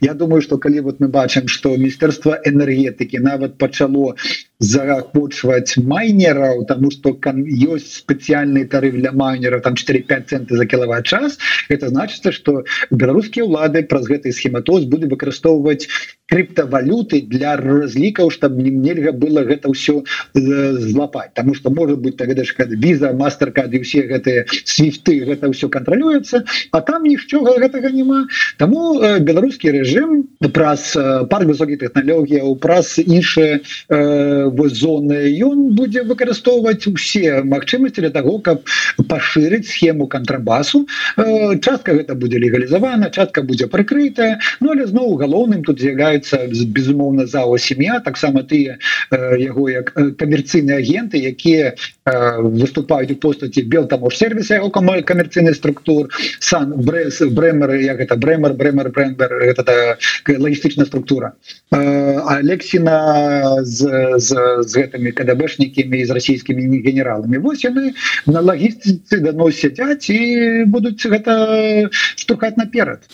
[0.00, 4.14] Я думаю что калі вот мы бачым что міністерства энергетыкі нават пачало
[4.60, 11.38] заахвочваць майнераў тому что ёсць спецыяльны тарыф для майнеров там 4-5 центы за кіловат час.
[11.68, 15.88] Это значится что беларускія ўлады праз гэты схематоз будзе выкарыстоўваць
[16.28, 22.44] криптовалюты для разлікаў чтобы не нельга было гэта ўсё злапать тому что может быть тогда
[22.68, 28.26] виза мастеркады все гэтые свифты гэта все контролюется а там нічога гэтага няма.
[28.58, 30.92] Тому беларускі режим праз
[31.32, 38.62] парк высокіх технологлогіяў праз іншыя э, зоны ён будзе выкарыстоўваць усе магчымасці для того каб
[39.08, 40.86] пашырыць схему контрабасу
[41.16, 47.26] э, частка гэта будзе легалізавана частка будзе прыкрытая Ну але зноў галоўным тут з'яўляецца безумоўна
[47.26, 48.78] зала сям'я таксама тыя
[49.10, 51.74] яго як камерцыйныя агенты якія
[52.06, 56.10] выступаюць у постаці бел таму сервіса яго камаль камерцыйны структур
[56.40, 61.32] сан брэс брэмеры як это брэмер брэмер брэмбер это лагістычная структура.
[61.70, 67.92] Алексіна з, з, з гэтымі кадабэшнікамі з расійскімі генералами вось яны
[68.26, 73.04] на лагістыцы даносяць і будуць гэта штукаць наперад?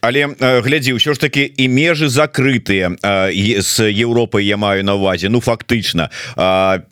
[0.00, 2.96] Але глядзі ўсё ж таки і межы закрытыя
[3.60, 6.10] з Еўропай я маю на увазе ну фактычна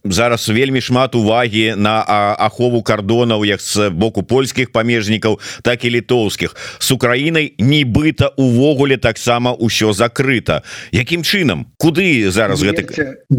[0.05, 2.05] зараз вельмі шмат увагі на
[2.39, 6.57] ахову кардонаў як з боку польскіх памежнікаў так і літоўскіх.
[6.79, 10.63] С Украінай нібыта увогуле таксама ўсё закрыта.
[10.93, 11.67] Якім чынам?
[11.79, 12.85] Куды зараз гэта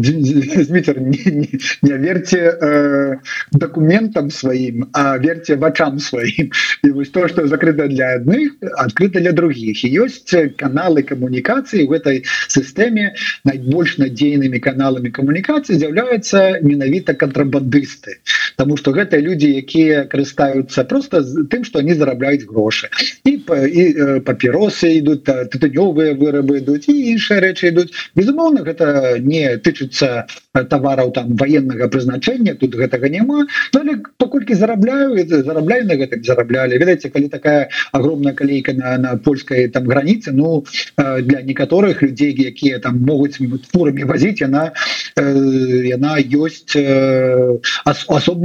[1.82, 3.16] не верьте э,
[3.52, 6.50] документам сваім а верьте вачам сваім
[6.84, 9.84] і вось то что закрыто для адных открыто для других.
[9.84, 10.24] Ёсць
[10.56, 13.12] каналы камунікацыі в этой сістэме
[13.44, 18.20] найбольш надзейнымі каналамі камунікацыі з'яўляюцца менавіта кантрабандысты
[18.60, 22.92] Таму что гэта люди якія карыстаюцца просто тым что они зарабляюць грошы.
[23.24, 23.84] І і
[24.20, 27.88] папіросы ідуць тытынёвыя вырабы ідуць і іншыя рэчы ідуць.
[28.12, 30.28] Безумоўна гэта не тычыцца
[30.68, 33.46] товараў там военнага прызначэння тут гэтага няма.
[33.72, 36.76] Але паколькі зарабляю зарабляю на гэтым зараблялі.
[36.76, 40.66] Ведаеце калі такая огромная калейка на, на польскай там граніцы ну
[40.98, 43.40] для некаторых людзей якія там могуць
[43.72, 44.76] фурамі вазіць яна
[45.16, 46.76] яна ёсць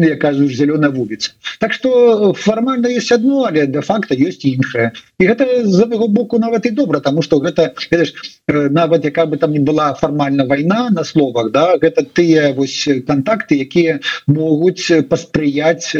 [0.06, 4.92] асобныя кажуш зялёная вуліца Так что фармальна есть одно але де-факто ёсць іншае.
[5.20, 8.14] І гэта з яго боку нават і добра тому что гэта ведаеш,
[8.48, 13.58] нават яка бы там не была фармальна вайна на словах да гэта тыя вось контакты
[13.58, 15.96] якія могуць паспрыяць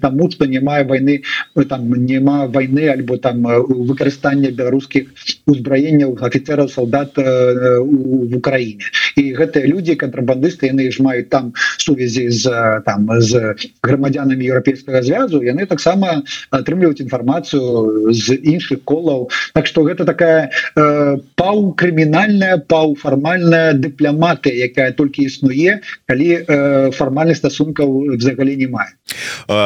[0.00, 1.22] тому что не мае войны
[1.68, 5.12] там няма войны альбо там выкарыстання беларускіх
[5.46, 12.82] узбраенняў офіцераў солдат в Украіне і гэтыя люди контрабандысты яны ж маюць там сувязі з
[12.86, 19.30] там з грамадзянамі еўрапейскага звязу яны таксама атрымліваюць інфармацыю з іншых колаў.
[19.52, 27.36] Так что гэта такая э, пау крымінальная паўфармальная дыпламатыя якая толькі існуе калі э, фармальных
[27.36, 28.92] стасункаў взагалі не мае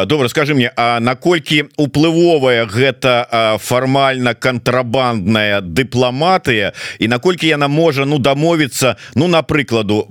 [0.07, 8.19] добра скажи мне А наколькі уплывовая гэта фармальна кантрабандная дыпламатыя і наколькі яна можа ну
[8.19, 10.07] дамовіцца ну на прыкладу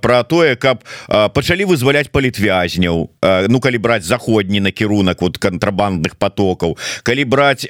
[0.00, 3.10] про тое каб пачалі вызваляць палітвязняў
[3.48, 7.66] ну калі браць заходні накірунак вот кантрабандных потокаў калі браць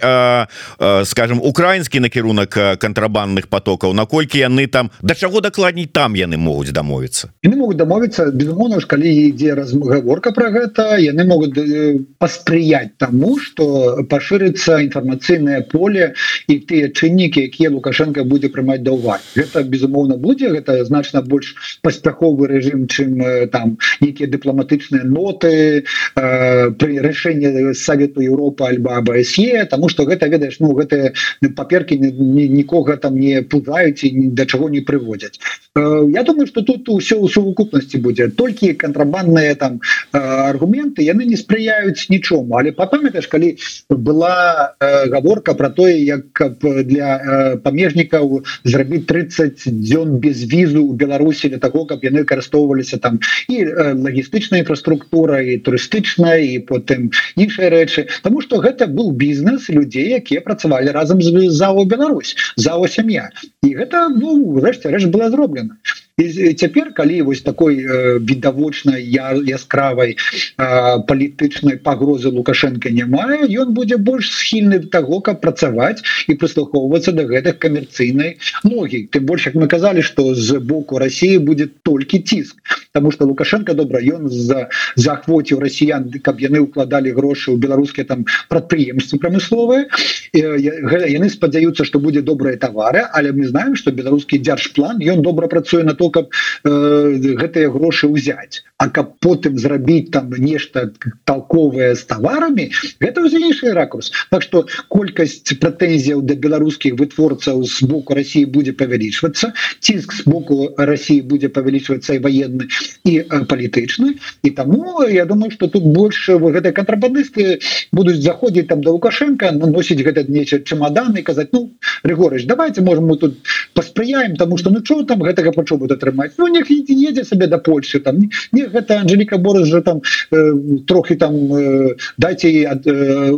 [1.05, 7.31] скажем украінскі накірунак кантрабандных потокаў наколькі яны там да чаго дакладней там яны могуць дамовіцца?
[7.45, 13.39] Яны могуць дамовіцца безумоўна ж калі ідзе разгаворка про гэта яны могуць э, паспрыяць тому
[13.39, 16.15] что пашырыцца інфармацыйнае поле
[16.49, 19.25] і тыя чыннікі якія лукашенко будзе прымаць да ўвагі.
[19.37, 25.85] Гэта безумоўна будзе гэта значна больш паспяховы рэжым чым э, там нейкія дыпламатычныя ноты
[26.17, 31.13] э, при рашэнні совету Европа альба абсе тому что гэта ведаеш ну гэтыя
[31.57, 35.41] паперки нікога там не пугаюць і да чаго не прыводзяць.
[35.77, 38.29] Э, Я думаю что тут ўсё ў сувукупнасці будзе.
[38.29, 39.81] Толькі кантрабандныя там
[40.13, 42.61] э, аргументы яны не спрыяюць нічому.
[42.61, 43.57] Але папамятаеш калі
[43.89, 50.95] была э, гаворка про тое як для э, памежнікаў зрабіць 30 дзён без візу у
[50.99, 57.15] Беларусі для того каб яны карыстоўваліся там і э, лагістычная інфраструктура і турыстычная і потым
[57.39, 58.11] іншыя рэчы.
[58.27, 63.31] Таму что гэта был бізнес людзей якія працавалі разам з залу Беларусь зао сям'я
[63.63, 65.79] і гэта ну рэшце рэч была зроблена
[66.19, 70.17] цяпер калі вось такой э, відавочнай я яскравай
[70.57, 77.25] палітычнай пагрозы лукашенко не мае ён будзе больш схільны таго каб працаваць і прыслухоўвацца до
[77.25, 79.09] гэтых камерцыйнай ногі.
[79.13, 82.57] Тым больш як мы казалі что з боку России будет толькі ціск.
[82.93, 88.27] Потому что лукашенко добра ён за захвоціў расіян каб яны укладалі грошы ў беларускія там
[88.49, 89.89] прадпрыемствы прамысловыя.
[90.35, 95.83] Яны спадзяюцца что будзе добрыя товары але мы знаем что беларускі дзяржплан ён добра працуе
[95.85, 96.31] на то каб
[96.65, 98.63] э, гэтыя грошы ўзяць.
[98.79, 100.91] А каб потым зрабіць там нешта
[101.25, 102.71] толковае з таварамі
[103.01, 104.13] гэта ўзейшы ракурс.
[104.31, 110.73] Так что колькасць прэтэнзіяў да беларускіх вытворцаў з боку Росіі будзе павялічвацца ціск з боку
[110.77, 112.69] Росіі будзе павялічвацца і военны
[113.05, 113.15] і
[113.49, 114.17] палітычны.
[114.43, 117.61] І таму я думаю что тут больше гэтай кантрабандысты
[117.93, 121.73] будуць заходзіць там до лукашенко наносіць гэта нече чемоданы казаць ну
[122.03, 123.39] Ригорыч давайте можем мы тут
[123.75, 125.53] паспрыяем тому что ну что там гэтага
[125.91, 126.63] пачобу атрымаць Ну не
[127.09, 128.19] едзе сабе до Польши там.
[128.53, 130.53] Не гэта Анжеліка Борыс же там э,
[130.87, 133.33] трохи там э, дайте ад, э,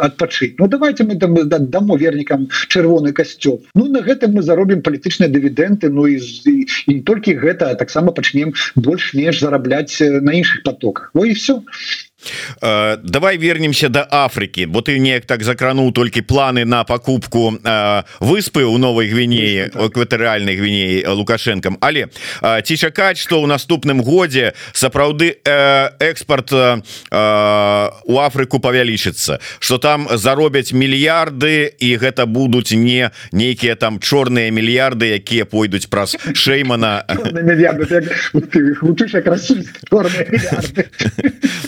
[0.00, 1.34] адпачыць Ну давайте мы там
[1.70, 7.00] дамо вернікам чырвоны касцёп Ну на гэтым мы заробім палітычныя дывідэнты Ну і, і, і
[7.00, 11.10] толькі гэта таксама пачнем больш-менш зарабляць на іншых потоках.
[11.14, 11.62] Во і все
[12.60, 14.66] Э, давай вернемся до Африки.
[14.66, 20.56] Бо ты неяк так закранул только планы на покупку э, выспы у новой гвинеи экватарыальной
[20.56, 21.78] гвинеи лукашенком.
[21.80, 22.08] Але
[22.42, 30.72] э, ці чакаць что у наступным годзе сапраўды экспорт у Афрыку павялічыцца что там заробяць
[30.72, 37.04] мільярды і гэта будуць не нейкія там чорныя мільярды якія пойдуць праз шеймана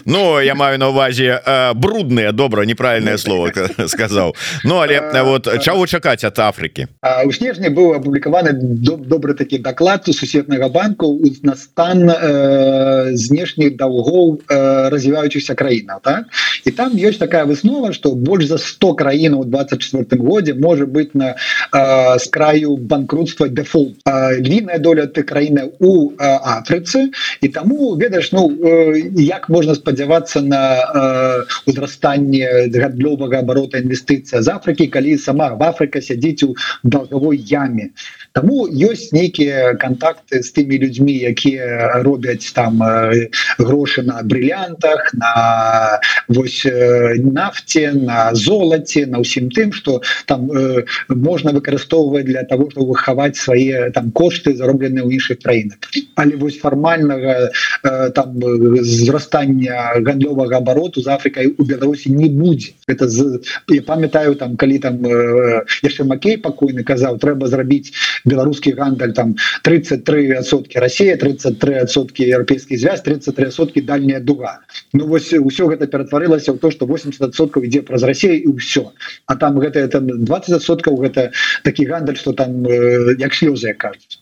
[0.04, 3.52] Ну я маю на увазе э, брудные добра неправільное слово
[3.86, 4.34] сказал.
[4.64, 6.88] Ну але э, вот чаго чакаць от Африки?
[7.24, 14.42] У снежні быў апублікаваны добры такі доклад у сусветнага банку на стан э, знешніх даўгоў
[14.48, 16.26] э, развіваючыхся краінаў так
[16.64, 21.14] і там ёсць такая выснова что больш за 100 краін у 24 годзе может быть
[21.14, 21.36] на
[21.72, 23.96] э, с краю банкрутства дефолт.
[24.06, 30.31] Львіная доля ты краіны у э, Афрыцы і таму ведаеш Ну э, як можна спадзявацца
[30.32, 37.38] спадзявацца на э, узрастанне гандлёвага оборота інвестыцыя з Афрыкі калі сама Афрыка сядзіць у долговой
[37.38, 37.90] яме.
[38.32, 43.28] Таму ёсць нейкія контакты з тымі людзьмі якія робяць там э,
[43.58, 50.84] грошы на брыльянтах на вось э, нафте на золаце на ўсім тым что там э,
[51.08, 55.78] можна выкарыстоўваць для того чтобы выхаваць свае там кошты заробленыя ў іншых краінах.
[56.16, 57.50] Але вось фармальнага
[57.84, 58.40] э, там
[58.82, 63.40] зрастання гандлёва гандлёвага обороту з Африкай у Беларусі не будзе это з...
[63.68, 67.92] я памятаю там калі там э, яшчэ Макей пакойны казаў трэба зрабіць
[68.24, 74.60] беларускі гандаль там 33сотки Россия 33сотки еўрапейскі звяз 33сотки дальняя дуга.
[74.92, 78.92] Ну вось ўсё гэта ператварылася ў то что 80соткаў ідзе праз Россию і ўсё
[79.26, 81.32] а там гэта там 20соткаў гэта
[81.64, 84.21] такі гандаль что там э, як слёзы кажуць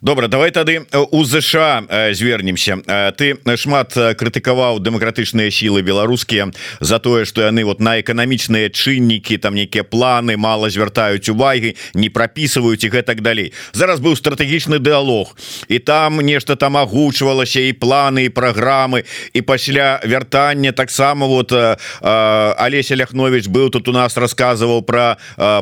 [0.00, 2.78] добра давай тады э, у ЗША э, звернемся.
[2.86, 9.38] Э, ты шмат крытыкаваў дэмакратычныя сілы беларускія за тое что яны вот на эканамічныя чыннікі
[9.38, 13.52] там нейкія планы мало звяртаюць увагі не прапісваюць і гэтак далей.
[13.72, 15.34] Зараз быў стратэгічны дыалог
[15.68, 21.52] і там нешта там агучвалася і планы і праграмы і пасля вяртання таксама вот
[22.00, 25.16] Алеся ляхнович быў тут у нас рассказываў про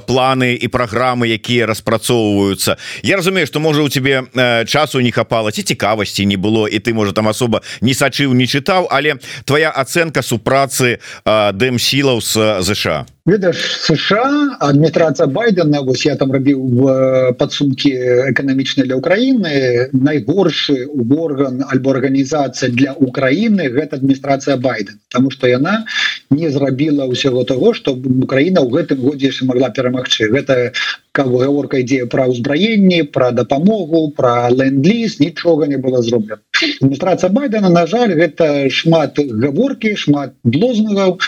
[0.06, 2.76] планы і праграмы якія распрацоўваюцца.
[3.02, 6.78] Я разумею что можа у тебе э, часу не хапала ці цікавасці не было і
[6.78, 9.16] ты можа там особо не сачыў не чытаў але
[9.46, 16.30] твоя ацэнка супрацы э, дэм сілаў з ЗША ведаеш США адміністрацыя байдена вось я там
[16.32, 17.90] рабіў в падсумкі
[18.30, 25.84] эканамічнай для Украіны найгоршы орган альбо арганізацыя для Украіны гэта адміністрацыя байден тому что яна
[26.30, 30.30] не зрабіла ўсяго того что Украіна ў гэтым годзе яшчэ могла перамагчы.
[30.30, 30.72] Гэта
[31.16, 36.42] гаворка ідзе пра ўзбраенні пра дапамогу пра ленд-ліз нічога не было зроблена.
[36.78, 41.18] Адміністрацыя байдена на жаль гэта шмат гаворкі шмат блознагаў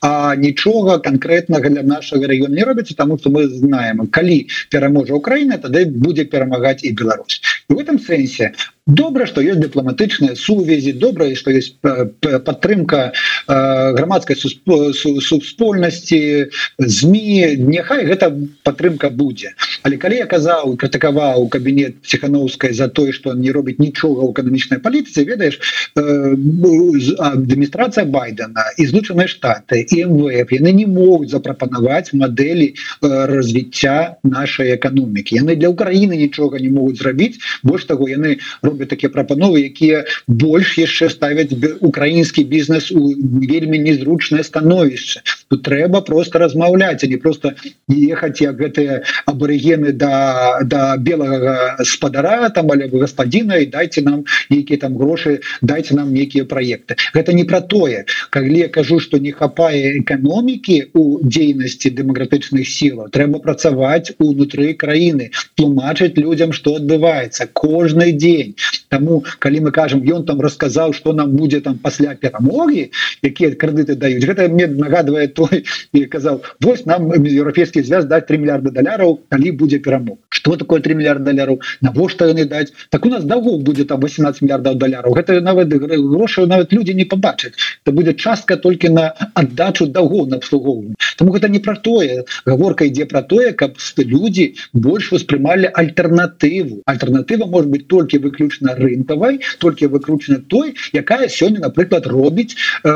[0.00, 5.58] а нічога конкретнага для нашага рэгіёна не робіцца тому что мы знаем калі пераможа Украіна
[5.58, 7.42] тады будзе перамагаць і Беларусь.
[7.68, 8.52] В этом сэнсе
[8.88, 13.12] добра что есть дыпламатычныя сувязі добра что есть падтрымка
[13.46, 17.56] грамадскай супольнасці змі.
[17.68, 18.32] Няхай гэта
[18.64, 19.52] падтрымка будзе
[19.84, 24.80] але калі я казаў крытыкаваў кабінет психхановскай за тое что не робіць нічога ў эканамічнай
[24.80, 25.60] палітыцы ведаеш
[25.92, 32.72] адміністрацыя байдена і злучаныя штаты і МВФ яны не могуць запрапанаваць мадэлі
[33.04, 38.90] развіцця нашай эканомікі яны для Украіны нічога не могуць зрабіць больш таго яны робяць робяць
[38.94, 41.50] такія прапановы якія больш яшчэ ставяць
[41.82, 47.54] украінскі бізнес у вельмі незручнае становішча тут трэба просто размаўляць а не просто
[47.88, 54.24] ехаць як гэтыя абарыгены да да белага спадара там але вы гаспадзіна і дайте нам
[54.50, 58.04] нейкія там грошы дайте нам нейкія проекты гэта не про тое.
[58.30, 65.30] Калі я кажу что не хапае эканомікі у дзейнасці дэмакратычных сілаў трэба працаваць унутры краіны
[65.56, 68.54] тлумачыць людям что адбываецца кожны дзень.
[68.88, 72.90] Тому калі мы кажам ён там расказаў что нам будзе там пасля перамоги
[73.22, 75.62] якія крэдыты даюць гэта мне нагадывае той
[75.98, 80.80] і казаў вось нам еўрапейскі звяз даць 3 мільярда даляраў калі будзе перамог что такое
[80.84, 85.14] 3 мільярда даляраў навошта яны даць так у нас дагу будзе там 18 мільярдаў даляраў
[85.18, 90.42] гэта нават грошы нават людзі не побачаць то будет частка толькі на аддачу дагу на
[90.42, 96.82] обслугоўванне тому гэта не про тое гаворка ідзе про тое каб люди больш воспрымалі альтэрнатыву
[96.86, 102.90] альтэрнатыва может быть толькі выключна рынкавай толькі выкручана той якая сёння напрыклад робіць э,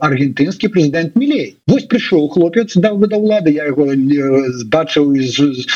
[0.00, 1.56] аргентынскі президент мілей.
[1.66, 3.86] Вось прыйшоў хлопец да вы да ўлады я его
[4.60, 5.14] збачыў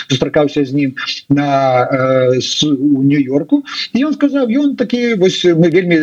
[0.08, 0.94] сустракаўся з ним
[1.28, 3.64] на э, у нью-йорку.
[3.92, 5.98] І он сказаў ён такі вось мы вельмі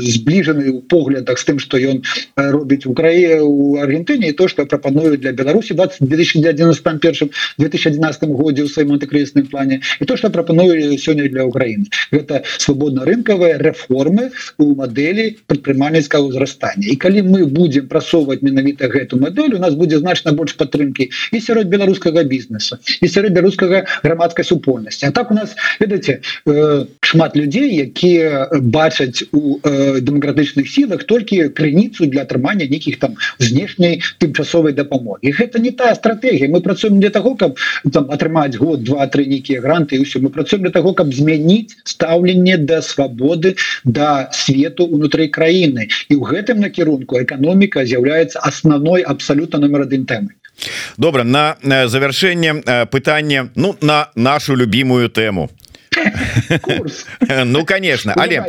[0.00, 2.02] збліжаны у поглядах з тым что ён
[2.36, 8.68] робіць у краі у Аргентыне то что прапаную для Беларусі 20 2091 2011 годзе у
[8.68, 15.36] сваім антыкрысным плане і то что прапаную сёння для Украіны гэта свабодна-рынкавыя рэформы у мадэлі
[15.46, 20.56] прадпрымальніцкага ўзрастання і калі мы будемм прасоўваць менавіта гэту модель у нас будзе значна больш
[20.56, 26.20] падтрымки і сярод беларускага бізнеса і сярод беларускага грамадскай супольнасці А так у нас ведаце
[26.46, 33.14] э, шмат людзей якія бачаць у э, дэмакратычных сілах толькі крыніцу для атрымання нейкіх там
[33.38, 35.30] знешняй тымчасовай дапамогі.
[35.30, 37.54] Гэта не та стратегія мы працуем для того каб
[37.94, 40.18] там атрымаць год два-тры нейкія гранты і ўсё.
[40.18, 43.54] Мы працуем для того каб змяніць стаўленне да свабоды
[43.84, 45.86] да свету унутры краіны.
[46.10, 50.34] І ў гэтым накірунку эканоміка з'яўляецца асноўной абсалютна номер адзін тэмы
[50.96, 55.50] добра на завяршэнне пытання ну на нашу любимую тэму
[57.44, 58.12] ну конечно.
[58.16, 58.44] Але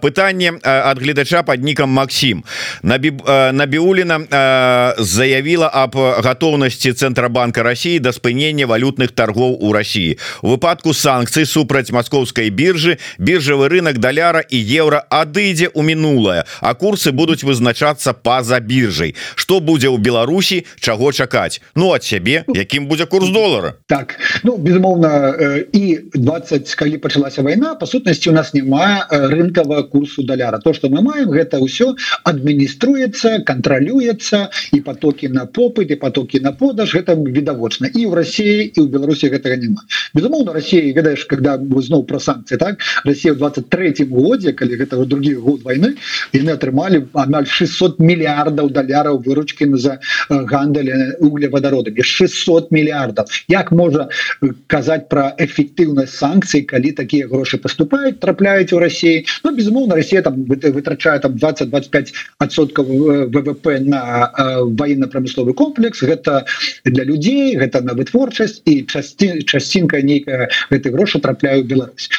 [0.00, 2.44] пытанне ад гледача под нікам Макссім
[2.82, 10.18] набіуліна заявіла об готовнасці цэнтрабанка России да спынення валютных торгов у России.
[10.42, 16.74] У выпадку санкцый супраць маскоўскай биржы биржавы рынок даляра і евро адыдзе у мінулае а
[16.74, 22.90] курсы будуць вызначацца па-за биржай что будзе ў Беларусі чаго чакаць ну от сябе якім
[22.90, 25.34] будзе курс долара так ну безумоўна
[25.72, 30.72] і 20 калі пачалася вайна по сутнасці у нас няма э, рынкавага курсу даляра то
[30.72, 31.92] что мы маем гэта ўсё
[32.24, 38.72] адмініструецца кантралюецца і потоки на попыт і потоки на продаж гэта відавочна і в России
[38.72, 43.38] і у Беларусі гэтага няма безумоўно России ведаеш когда зноў про санкции так Россия в
[43.38, 46.00] 23 годзе калі гэта другі год войны
[46.32, 50.00] яны атрымалі амаль 600 мільярдаў даляраў выручки за
[50.30, 50.88] э, гандаль
[51.20, 52.00] углеводородами.
[52.02, 54.08] 600 мільярдов як можа
[54.40, 59.26] э, казаць про эфектыўнасць санкций калі такія грошы поступаюць трапляюць у России.
[59.42, 62.86] Ну безумоўно Россия там вытрачае там 20-25 адсоткаў
[63.34, 64.30] ВВП на
[64.62, 66.02] военно-промысловы комплекс.
[66.02, 66.46] Гэта
[66.84, 72.10] для людзей гэта на вытворчасць і часці часцінка нейкая гэты грошы трапляю Беларусь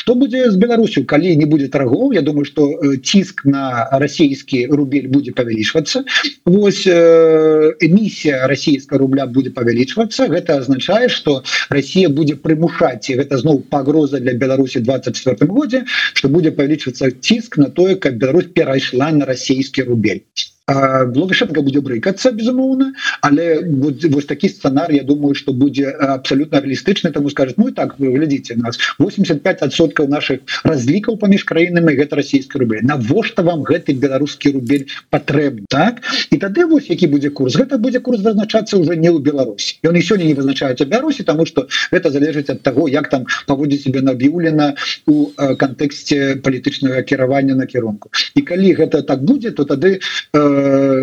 [0.00, 5.08] что будзе з Беларусю калі не будет торгов Я думаю что ціск на расійскі рубель
[5.12, 6.04] будзе павялічвацца
[6.46, 13.60] Вось эмісія расійска рубля будзе павялічвацца гэта означае что Россия будзе прымушаць і гэта зноў
[13.68, 15.84] пагроза для Беларусі 24 годзе
[16.14, 20.24] что будзе павялічвацца ціск на тое как Беларусь перайшла на расійскі рубель
[20.70, 22.92] Лукашенко будзе брыкацца безумоўна
[23.22, 23.62] але
[24.10, 28.56] вось такі сцэнар Я думаю что будзе абсолютно реалістычны тому скажет Ну так вы глядзіце
[28.56, 32.84] нас 85соткаў наших разлікаў паміж краінамі гэта расійскі рубель.
[32.84, 36.02] Навошта вам гэты беларускі рубель патрэб так?
[36.30, 37.56] І тады вось які будзе курс.
[37.56, 39.78] Гэта будзе курс вызначацца уже не ў Беларусі.
[39.84, 43.82] Ён і сёння не вызначаецца Беларусі тому что гэта залежыць ад того як там паводзіць
[43.82, 44.74] себе набіўлена
[45.06, 50.59] у кантэксце палітычнага кіравання накірунку і калі гэта так будзе то тады э,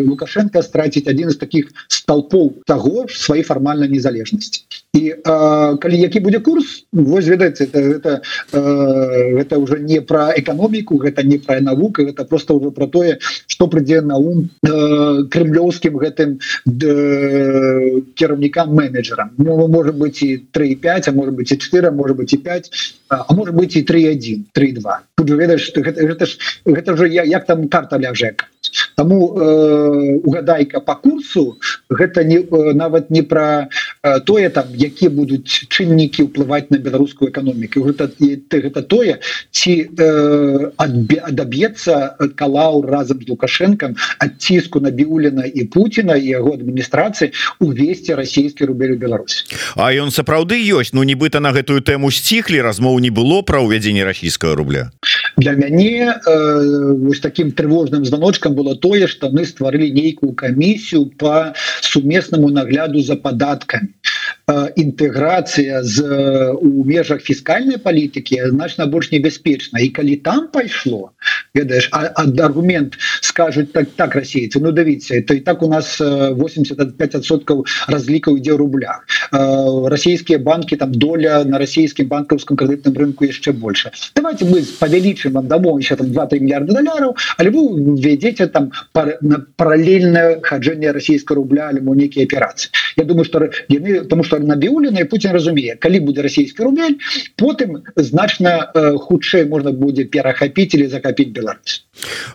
[0.07, 4.59] лукашенко страціць один из таких столпов того своей фармальной незалежности.
[4.93, 5.15] І
[5.81, 11.23] калі які будзе курс вось ведаеце это это э, это уже не про эканоміку гэта
[11.23, 14.69] не про навука это просто уже про тое что прыдзе на ум э,
[15.29, 21.91] крымлёўскім гэтым э, кіраўнікам менеджерам ну, может быть і 35 а может быть і 4
[21.91, 22.71] может быть і 5
[23.09, 27.67] а может быть і 31 32 тут ведаешь гэта, гэта ж гэта я як там
[27.67, 28.45] карта ляжека
[28.97, 33.69] Таму э, угадайка по курсу гэта не э, нават не про
[34.25, 39.19] тое там якія будуць чыннікі ўплываць на беларускую эканоміку гэта гэта тое
[39.51, 39.73] ці
[40.77, 41.93] адаб'ецца
[42.35, 48.65] калаў разам з лукашенком ад ціску на біуліна і Пуціна і яго адміністрацыі увесці расійскі
[48.71, 49.45] рубель у Беларусь
[49.75, 50.93] А ён сапраўды ёсць.
[50.93, 54.89] Ну нібыта на гэтую тэму сціхлі размоў не было пра ўвядзенне расійскага рубля.
[55.37, 61.53] Для мяне э, вось таким трывожным званочкам было тое что мы стварылі нейкую камісію по
[61.81, 63.93] сумеснаму нагляду за падаткамі
[64.47, 65.99] інтэграцыя з
[66.55, 69.79] у межах фіскальнай палітыкі значна больш небяспечна.
[69.79, 71.11] І калі там пайшло
[71.55, 78.37] ведаеш аргумент скажуць так так расейцы Ну давіце то і так у нас 85соткаў разлікаў
[78.37, 79.01] ідзе рубля
[79.91, 85.47] расійскія банки там доля на расійскім банкаўском крэдытным рынку яшчэ больше давайте мы павялічым вам
[85.47, 88.71] дамоў еще там 2-3 мільярда даляраў але вы ведзеце там
[89.55, 92.71] параллельное хаджэнне расійска рубля альбо нейкія аперацыі.
[92.97, 96.97] Я думаю что яны тому что набіўлены Путін разумее калі будзе расійскі рубель
[97.35, 101.83] потым значна хутчэй можна будзе перахапіць или закапіць Беларусь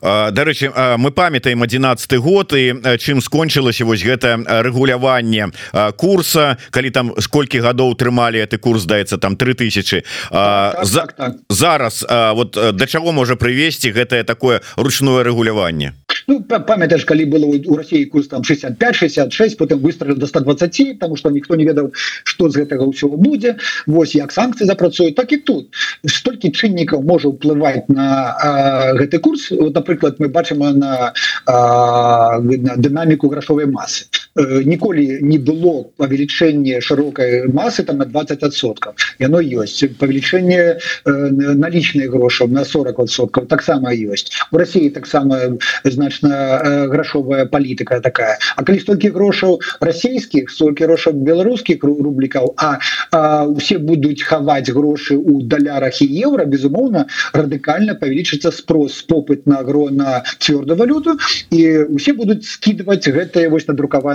[0.02, 5.50] Дарэчы мы памятаем 11 год і чым скончылася вось гэта рэгуляванне
[5.96, 11.16] курса калі там сколькі гадоў трымалі это курс даецца там 3000 так, так, за так,
[11.16, 11.36] так.
[11.48, 15.94] зараз вот да чаго можа прывесці гэтае такое ручное рэгуляванне
[16.26, 21.16] ну, памятаешь калі было у России курс там 65 66 потым выстрелил до 120 потому
[21.16, 21.92] что ніхто не ведаў
[22.24, 23.56] что з гэтага ўсього будзе
[23.86, 25.74] Вось як санкцыі запрацуюць так і тут.
[26.06, 29.50] Столькі чыннікаў можа ўплываць на а, гэты курс.
[29.50, 31.12] Вот напрыклад мы бачым на,
[31.46, 34.06] а, на дынаміку грашовой массы
[34.36, 39.84] ніколі не было павелічэнне шырокай массы там на 20соткаў яно ёсць.
[40.00, 44.32] Павелічэнне налічныя грошаў на 40соткаў таксама ёсць.
[44.50, 48.38] У России таксама значна грашовая палітыка такая.
[48.56, 52.78] А калі столькі грошаў расійскіх столькі грошаў беларускіх рублікаў а,
[53.12, 59.62] а усе будуць хаваць грошы у далярах і еўра безумоўна радыкальна павялічыцца спрос попыт на
[59.66, 61.18] гро на цвёрдую валюту
[61.50, 61.60] і
[61.92, 63.68] усе будуць скидывать гэтые вось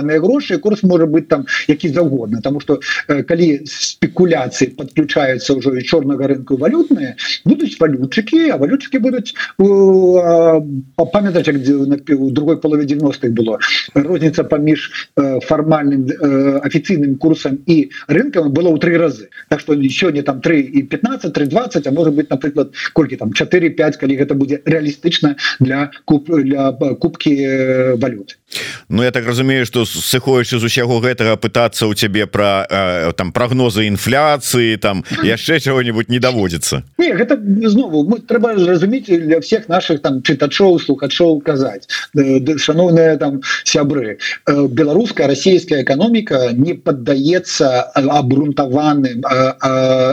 [0.08, 5.82] надрукаваныя грошы курс можа быть там які заўгодна тому что калі спекуляцыі подключаются ўжо і
[5.84, 9.34] чорнага рынку валютныя будуць валютчыкі а валютчыкі будуць
[11.12, 13.58] памятаць у другой полове 90-х было.
[13.94, 16.08] Розніца паміж фармальным
[16.64, 21.32] афіцыйным курсам і рынкам было ў три разы Так что сёння там 3 і 15
[21.32, 26.72] 320 а может быть напрыклад колькі там 4-5 калі гэта будзе реалістычна для куп для
[26.72, 28.36] кубкі валюты.
[28.88, 33.32] Ну я так разумею что сыходзячы з усяго гэтага пытацца у цябе про э, там
[33.32, 36.82] прогнозы інфляцыі там яшчэ чего-нибудь не даводзіцца?
[36.98, 37.38] Не, гэта
[37.68, 41.88] знову трэба разумець для всех наших там чытачоў слухачоў казаць.
[42.56, 49.22] Шановныя там сябры беларуская расійская эканоміка не поддаецца абрунтаваным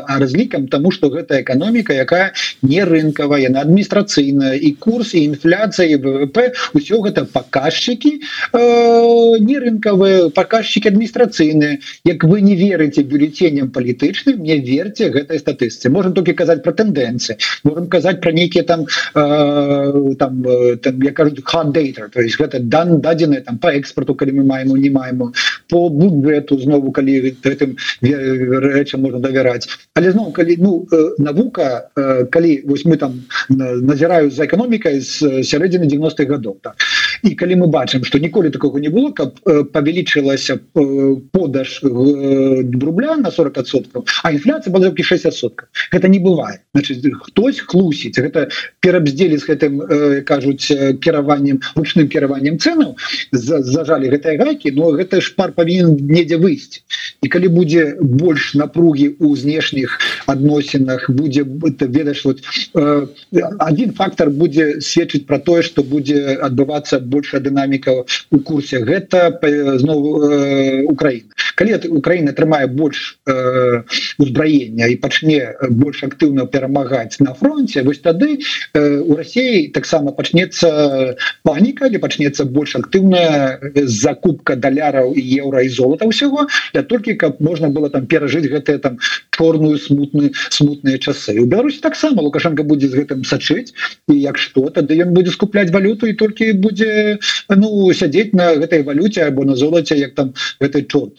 [0.07, 6.51] разлікам тому что гэта эканоміка якая не рынкавая на адміністрацыйная і курс і інфляцыя ВВП
[6.73, 14.57] ўсё гэта паказчыкі э, не рынкавыя паказчики адміністрацыйныя Як вы не верыце бюллетеням палітычным не
[14.59, 15.89] верьте гэтай статыстыцы.
[15.89, 17.37] Можем толькі казаць про тэндэнцыі.
[17.63, 20.43] Можем казаць про нейкіе там э, там,
[20.81, 24.75] там я кажу хаддейтер то есть гэта дан дадзены там по экспорту калі мы маем
[24.75, 25.33] не маем
[25.69, 29.67] по бюджету знову калі гэтым рэчам можна давяраць.
[29.95, 31.89] Але зноў калі ну навука
[32.31, 36.75] калі вось мы там назіраю за эканомікай з сярэдзіны 90-х годов так
[37.25, 39.41] і калі мы бачым что ніколі такого не было каб
[39.73, 40.59] павялічылася
[41.33, 48.49] подаж рубля на 40соткаў а інфляцыя была 60соткаў это не бывает значит хтось хлусіць гэта
[48.79, 49.73] перабздзелі з гэтым
[50.25, 50.69] кажуць
[51.01, 52.95] кіраваннем ручным кіраваннем ценаў
[53.31, 56.81] зажалі гэтыя гайкі но гэта ж пар павінен недзе выйсці.
[57.21, 59.97] І калі будзе больш напругі у знешніх
[60.27, 62.43] адносінах будзе ведаеш вот
[63.59, 69.31] один фактор будзе сведчыць про тое что будзе адбывацца большая дынаміка у курсе гэта
[69.81, 69.99] зноў
[70.91, 73.17] Украіна калі Украіна атрымае больш
[74.19, 78.39] узбраення і пачне больш актыўна перамагаць на фронте вось тады
[78.75, 81.15] у Росіі таксама пачнецца
[81.47, 87.39] паніка или пачнецца больш актыўная закупка даляраў і еўра і золота ўсяго для толькі каб
[87.39, 88.99] можна было там перажыць гэтыя там
[89.31, 91.39] чорную смутную смутныя часы.
[91.39, 93.71] У Беларусі таксама лукашенко будзе з гэтым сачыць
[94.11, 97.04] і як что тады ён будзе скупляць валюту і толькі будзе
[97.49, 101.13] ну сядзець на гэтай валюце або на золоце як там гэтай чорт.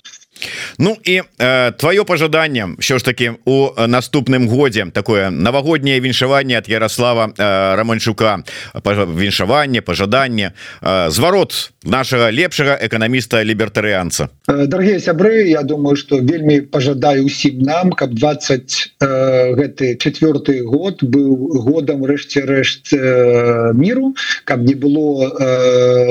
[0.78, 4.87] Ну і э, твоё пожаданне що ж таки у наступным годзе.
[4.93, 8.43] Такое навагодняе віншаванне от Ярослава э, романчука
[8.84, 14.28] віншаванне пожаданне э, зварот нашага лепшага эканаміста лібертарыянца.
[14.47, 21.62] Даргія сябры Я думаю что вельмі пожадаю усім нам каб 20 гэты четверты год быў
[21.62, 22.93] годам рэшце рэшт
[23.74, 24.14] міру
[24.45, 25.30] каб не было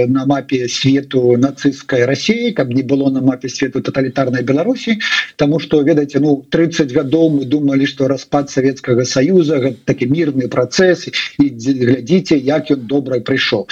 [0.07, 4.99] на мапе свету нацысцкай Росіі каб не было на мапе свету тоталітарнай Беларусі.
[5.36, 11.07] Таму что ведаеце ну 30 гадоў мы думали что распад Савецкага союза такі мірны працэс
[11.39, 13.67] і глядзіце як ён добра прыйшоў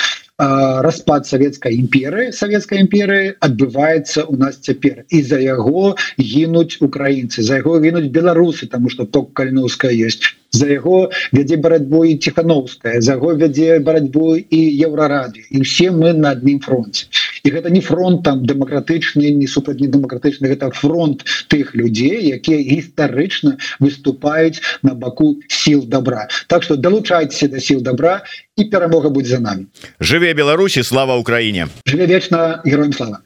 [0.86, 5.04] распад савецкай імперы савецкай імперыі адбываецца у нас цяпер.
[5.10, 10.68] І за яго гінуць украінцы за яго гінуць беларусы тому что ток каліновская есть за
[10.70, 16.36] яго вядзе барацьбу і ціхановская за яго вядзе барацьбу і еўрарады і все мы на
[16.38, 17.08] адным фронте
[17.44, 22.64] і гэта не фронт там дэмакратычны не супраць не дэмакратычны гэта фронт тых людзей якія
[22.64, 26.28] гістарычна выступаюць на баку сіл добра.
[26.48, 28.24] Так что далучайцеся да сіл добра
[28.56, 29.66] і перамога будзе за нами
[30.00, 31.68] жыве Беларусі слава Украіне!
[31.86, 33.20] Жыве вечна героем слава